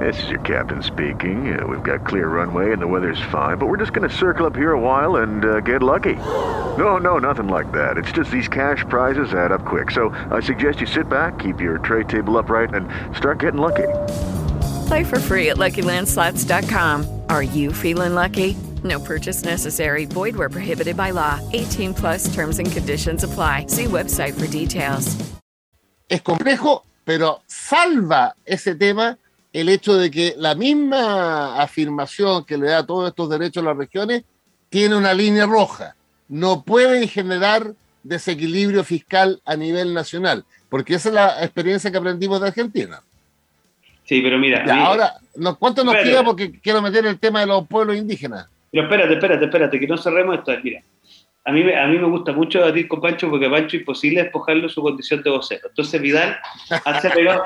[0.00, 1.58] This is your captain speaking.
[1.58, 4.46] Uh, we've got clear runway and the weather's fine, but we're just going to circle
[4.46, 6.14] up here a while and uh, get lucky.
[6.14, 7.98] No, no, nothing like that.
[7.98, 9.90] It's just these cash prizes add up quick.
[9.90, 13.88] So I suggest you sit back, keep your tray table upright, and start getting lucky.
[14.88, 17.06] Play for free at LuckyLandSlots.com.
[17.28, 18.56] Are you feeling lucky?
[18.82, 20.06] No purchase necessary.
[20.06, 21.38] Void where prohibited by law.
[21.52, 23.66] 18 plus terms and conditions apply.
[23.68, 25.14] See website for details.
[26.08, 29.18] Es complejo, pero salva ese tema
[29.52, 33.76] el hecho de que la misma afirmación que le da todos estos derechos a las
[33.76, 34.24] regiones
[34.70, 35.96] tiene una línea roja.
[36.28, 42.40] No pueden generar desequilibrio fiscal a nivel nacional, porque esa es la experiencia que aprendimos
[42.40, 43.02] de Argentina.
[44.08, 44.64] Sí, pero mira.
[44.86, 45.12] ahora,
[45.58, 46.24] ¿cuánto nos queda?
[46.24, 48.48] Porque quiero meter el tema de los pueblos indígenas.
[48.70, 50.52] Pero espérate, espérate, espérate, que no cerremos esto.
[50.62, 50.80] Mira,
[51.44, 54.22] a mí, a mí me gusta mucho debatir con Pancho porque a Pancho es imposible
[54.22, 55.68] despojarlo su condición de vocero.
[55.68, 56.38] Entonces Vidal
[56.70, 57.44] ha pegado,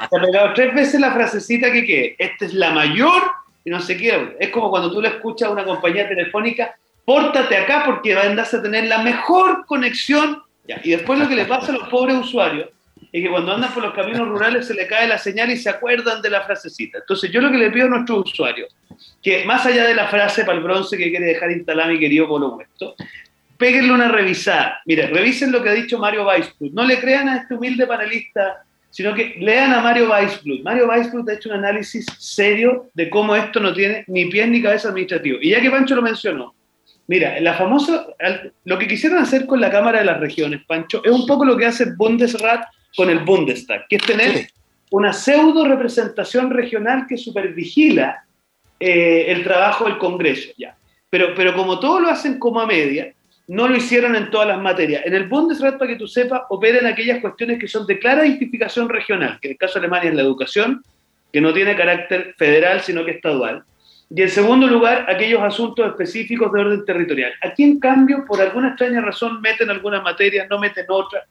[0.54, 3.22] tres veces la frasecita que que esta es la mayor
[3.64, 4.36] y no sé qué.
[4.38, 8.62] Es como cuando tú le escuchas a una compañía telefónica, pórtate acá porque vas a
[8.62, 10.40] tener la mejor conexión.
[10.84, 12.68] Y después lo que le pasa a los pobres usuarios
[13.12, 15.68] es que cuando andan por los caminos rurales se le cae la señal y se
[15.68, 16.98] acuerdan de la frasecita.
[16.98, 18.74] Entonces yo lo que le pido a nuestros usuarios,
[19.22, 22.26] que más allá de la frase para el bronce que quiere dejar instalado mi querido
[22.26, 22.94] Polo Huesto,
[23.58, 24.80] péguenle una revisada.
[24.86, 26.72] Mire, revisen lo que ha dicho Mario Weisblut.
[26.72, 30.62] No le crean a este humilde panelista, sino que lean a Mario Weisblut.
[30.62, 34.62] Mario Weisblut ha hecho un análisis serio de cómo esto no tiene ni pies ni
[34.62, 35.38] cabeza administrativo.
[35.40, 36.54] Y ya que Pancho lo mencionó,
[37.06, 38.06] mira, la famosa,
[38.64, 41.58] lo que quisieron hacer con la Cámara de las Regiones, Pancho, es un poco lo
[41.58, 42.64] que hace Bundesrat
[42.96, 44.48] con el Bundestag, que es tener
[44.90, 48.24] una pseudo representación regional que supervigila
[48.78, 50.50] eh, el trabajo del Congreso.
[50.58, 50.76] Ya.
[51.08, 53.12] Pero, pero como todo lo hacen como a media,
[53.48, 55.02] no lo hicieron en todas las materias.
[55.04, 58.88] En el Bundesrat, para que tú sepas, operan aquellas cuestiones que son de clara identificación
[58.88, 60.82] regional, que en el caso de Alemania es la educación,
[61.32, 63.64] que no tiene carácter federal, sino que estadual.
[64.14, 67.32] Y en segundo lugar, aquellos asuntos específicos de orden territorial.
[67.42, 71.24] Aquí, en cambio, por alguna extraña razón, meten algunas materias, no meten otras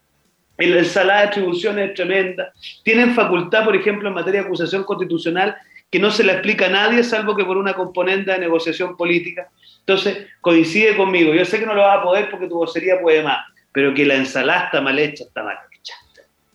[0.68, 2.52] la ensalada de atribuciones es tremenda.
[2.84, 5.56] Tienen facultad, por ejemplo, en materia de acusación constitucional,
[5.90, 9.50] que no se la explica a nadie, salvo que por una componente de negociación política.
[9.80, 11.34] Entonces, coincide conmigo.
[11.34, 14.06] Yo sé que no lo vas a poder porque tu vocería puede más, pero que
[14.06, 15.94] la ensalada está mal hecha, está mal hecha.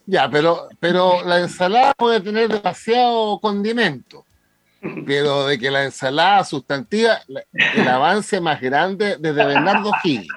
[0.06, 4.24] Ya, pero, pero la ensalada puede tener demasiado condimento.
[5.04, 7.18] Pero de que la ensalada sustantiva,
[7.74, 10.28] el avance más grande desde Bernardo Higgins.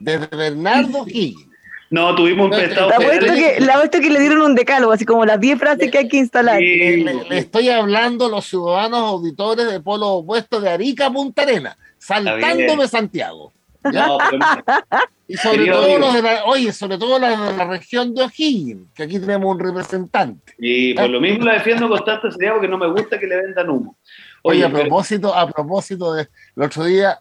[0.00, 1.51] Desde Bernardo Higgins
[1.92, 2.88] no, tuvimos un prestado.
[2.88, 5.98] La vuelta que, la que le dieron un decálogo, así como las 10 frases que
[5.98, 6.58] hay que instalar.
[6.58, 12.88] le, estoy hablando a los ciudadanos auditores de Polo Opuesto de Arica Punta Arena, saltándome
[12.88, 13.52] Santiago.
[15.28, 19.18] y sobre todo los de la, oye, sobre todo la región de O'Higgins, que aquí
[19.18, 20.54] tenemos un representante.
[20.58, 23.68] Y por lo mismo la defiendo constante sería porque no me gusta que le vendan
[23.68, 23.98] humo.
[24.42, 27.20] Oye, a propósito, a propósito de el otro día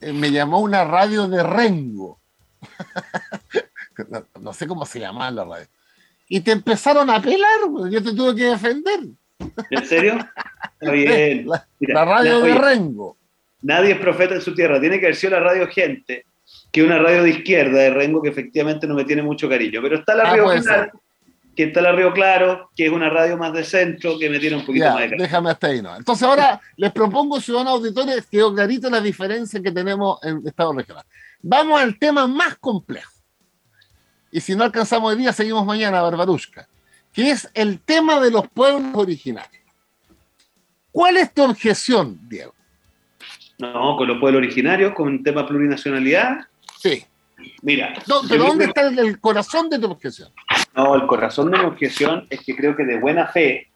[0.00, 2.20] eh, me llamó una radio de Rengo.
[4.40, 5.66] no, sé cómo se llama la radio.
[6.28, 9.00] Y te empezaron a pelar, pues, yo te tuve que defender.
[9.70, 10.18] ¿En serio?
[10.80, 13.16] La, radio de Rengo.
[13.62, 14.80] Nadie es profeta en su tierra.
[14.80, 16.24] Tiene que haber sido la radio Gente,
[16.70, 19.80] que es una radio de izquierda de Rengo que efectivamente no me tiene mucho cariño.
[19.82, 20.92] Pero está la ah, Río Claro,
[21.56, 24.56] que está la Río Claro, que es una radio más de centro, que me tiene
[24.56, 25.22] un poquito más de cariño.
[25.22, 25.96] Déjame hasta ahí, ¿no?
[25.96, 31.04] Entonces ahora les propongo, ciudadanos auditores, que clarito la diferencia que tenemos en Estado regional.
[31.42, 33.17] Vamos al tema más complejo
[34.30, 36.68] y si no alcanzamos el día, seguimos mañana, Barbarushka,
[37.12, 39.62] que es el tema de los pueblos originarios.
[40.90, 42.54] ¿Cuál es tu objeción, Diego?
[43.58, 46.46] No, con los pueblos originarios, con el tema plurinacionalidad.
[46.78, 47.04] Sí.
[47.62, 47.94] Mira.
[48.28, 50.30] pero ¿dónde está el, corazón de tu objeción?
[50.74, 53.68] No, el corazón de mi objeción es que creo que de buena fe,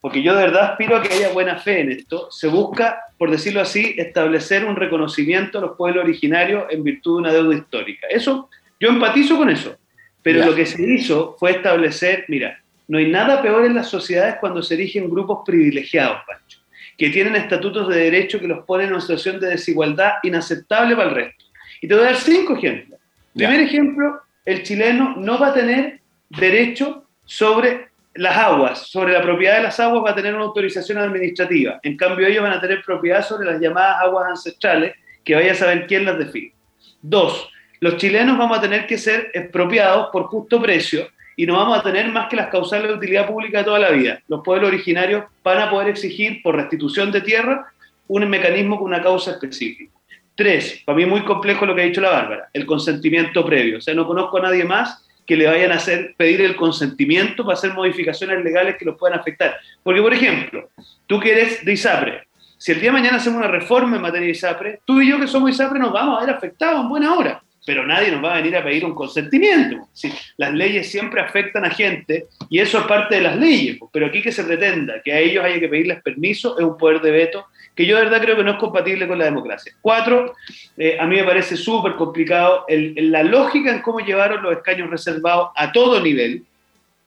[0.00, 3.30] porque yo de verdad aspiro a que haya buena fe en esto, se busca, por
[3.30, 8.06] decirlo así, establecer un reconocimiento a los pueblos originarios en virtud de una deuda histórica.
[8.08, 8.48] Eso,
[8.80, 9.76] yo empatizo con eso.
[10.22, 14.36] Pero lo que se hizo fue establecer, mira, no hay nada peor en las sociedades
[14.40, 16.60] cuando se erigen grupos privilegiados, Pancho,
[16.96, 21.08] que tienen estatutos de derecho que los ponen en una situación de desigualdad inaceptable para
[21.08, 21.44] el resto.
[21.80, 23.00] Y te voy a dar cinco ejemplos.
[23.34, 29.56] Primer ejemplo, el chileno no va a tener derecho sobre las aguas, sobre la propiedad
[29.56, 31.80] de las aguas va a tener una autorización administrativa.
[31.82, 34.94] En cambio, ellos van a tener propiedad sobre las llamadas aguas ancestrales,
[35.24, 36.52] que vaya a saber quién las define.
[37.00, 37.48] Dos,
[37.82, 41.82] los chilenos vamos a tener que ser expropiados por justo precio y no vamos a
[41.82, 44.20] tener más que las causales de utilidad pública de toda la vida.
[44.28, 47.72] Los pueblos originarios van a poder exigir por restitución de tierra
[48.06, 49.92] un mecanismo con una causa específica.
[50.36, 53.78] Tres, para mí muy complejo lo que ha dicho la Bárbara, el consentimiento previo.
[53.78, 57.44] O sea, no conozco a nadie más que le vayan a hacer pedir el consentimiento
[57.44, 59.56] para hacer modificaciones legales que los puedan afectar.
[59.82, 60.68] Porque, por ejemplo,
[61.08, 62.28] tú que eres de ISAPRE,
[62.58, 65.18] si el día de mañana hacemos una reforma en materia de ISAPRE, tú y yo
[65.18, 68.34] que somos ISAPRE nos vamos a ver afectados en buena hora pero nadie nos va
[68.34, 69.88] a venir a pedir un consentimiento.
[69.92, 74.06] Sí, las leyes siempre afectan a gente y eso es parte de las leyes, pero
[74.06, 77.10] aquí que se pretenda que a ellos haya que pedirles permiso es un poder de
[77.10, 79.72] veto que yo de verdad creo que no es compatible con la democracia.
[79.80, 80.34] Cuatro,
[80.76, 85.50] eh, a mí me parece súper complicado la lógica en cómo llevaron los escaños reservados
[85.56, 86.44] a todo nivel,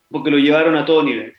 [0.10, 1.34] porque lo llevaron a todo nivel.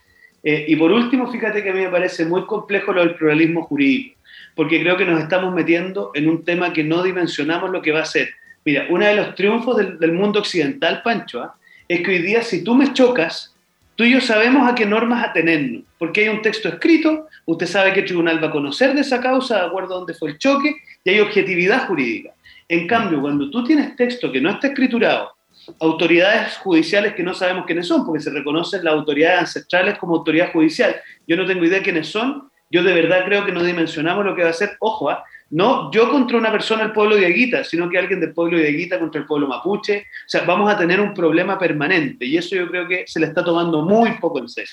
[0.45, 3.65] Eh, y por último, fíjate que a mí me parece muy complejo lo del pluralismo
[3.65, 4.17] jurídico,
[4.55, 8.03] porque creo que nos estamos metiendo en un tema que no dimensionamos lo que va
[8.03, 8.29] a ser
[8.67, 11.55] Mira, uno de los triunfos del, mundo occidental, Pancho, ¿ah?
[11.87, 13.55] es que hoy día si tú me chocas,
[13.95, 17.93] tú y yo sabemos a qué normas atenernos, porque hay un texto escrito, usted sabe
[17.93, 20.75] qué tribunal va a conocer de esa causa, de acuerdo a dónde fue el choque,
[21.05, 22.33] y hay objetividad jurídica.
[22.69, 25.37] En cambio, cuando tú tienes texto que no está escriturado,
[25.79, 30.51] autoridades judiciales que no sabemos quiénes son, porque se reconocen las autoridades ancestrales como autoridad
[30.51, 30.97] judicial,
[31.29, 34.43] yo no tengo idea quiénes son, yo de verdad creo que no dimensionamos lo que
[34.43, 35.23] va a ser, ojo, ¿ah?
[35.51, 38.69] No yo contra una persona del pueblo de Aguita, sino que alguien del pueblo de
[38.69, 40.01] Aguita contra el pueblo mapuche.
[40.01, 43.27] O sea, vamos a tener un problema permanente y eso yo creo que se le
[43.27, 44.73] está tomando muy poco en serio.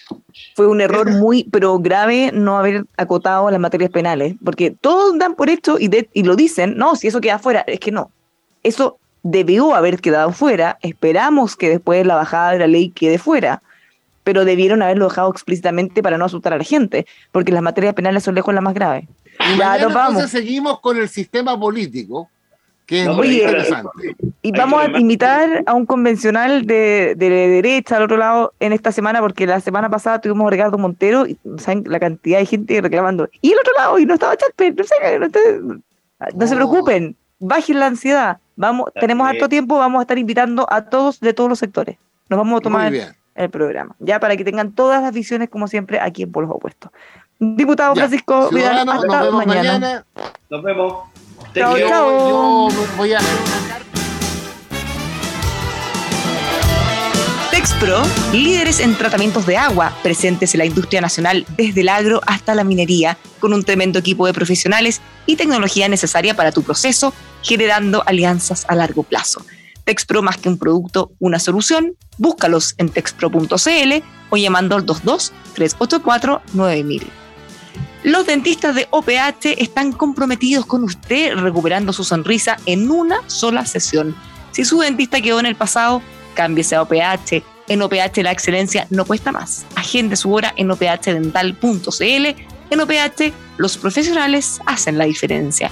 [0.55, 5.35] Fue un error muy, pero grave no haber acotado las materias penales, porque todos dan
[5.35, 8.09] por esto y, y lo dicen, no, si eso queda fuera, es que no.
[8.63, 13.17] Eso debió haber quedado fuera, esperamos que después de la bajada de la ley quede
[13.17, 13.61] fuera
[14.23, 18.23] pero debieron haberlo dejado explícitamente para no asustar a la gente, porque las materias penales
[18.23, 19.05] son lejos las más graves.
[19.39, 22.29] Y entonces seguimos con el sistema político,
[22.85, 24.15] que es muy interesante.
[24.41, 28.91] Y vamos a invitar a un convencional de, de, derecha al otro lado en esta
[28.91, 32.81] semana, porque la semana pasada tuvimos a Ricardo Montero y saben la cantidad de gente
[32.81, 33.29] reclamando.
[33.41, 34.95] Y el otro lado, y no estaba Chalper, no, sé,
[36.35, 38.37] no, se preocupen, bajen la ansiedad.
[38.55, 41.97] Vamos, tenemos harto tiempo, vamos a estar invitando a todos de todos los sectores.
[42.29, 42.93] Nos vamos a tomar
[43.35, 46.91] el programa, ya para que tengan todas las visiones, como siempre, aquí en Polos Opuestos.
[47.55, 50.05] Diputado Francisco Vidal, hasta nos vemos mañana.
[50.49, 50.93] Nos vemos.
[51.53, 52.69] Chao, chao.
[52.97, 53.19] voy a...
[57.51, 62.55] Texpro, líderes en tratamientos de agua, presentes en la industria nacional desde el agro hasta
[62.55, 68.03] la minería, con un tremendo equipo de profesionales y tecnología necesaria para tu proceso, generando
[68.05, 69.45] alianzas a largo plazo.
[69.83, 71.95] Texpro más que un producto, una solución.
[72.17, 77.22] Búscalos en texpro.cl o llamando al 22 384 9000.
[78.03, 84.15] Los dentistas de OPH están comprometidos con usted recuperando su sonrisa en una sola sesión.
[84.51, 86.01] Si su dentista quedó en el pasado,
[86.33, 87.43] cámbiese a OPH.
[87.69, 89.65] En OPH la excelencia no cuesta más.
[89.75, 92.25] Agende su hora en ophdental.cl.
[92.69, 95.71] En OPH los profesionales hacen la diferencia.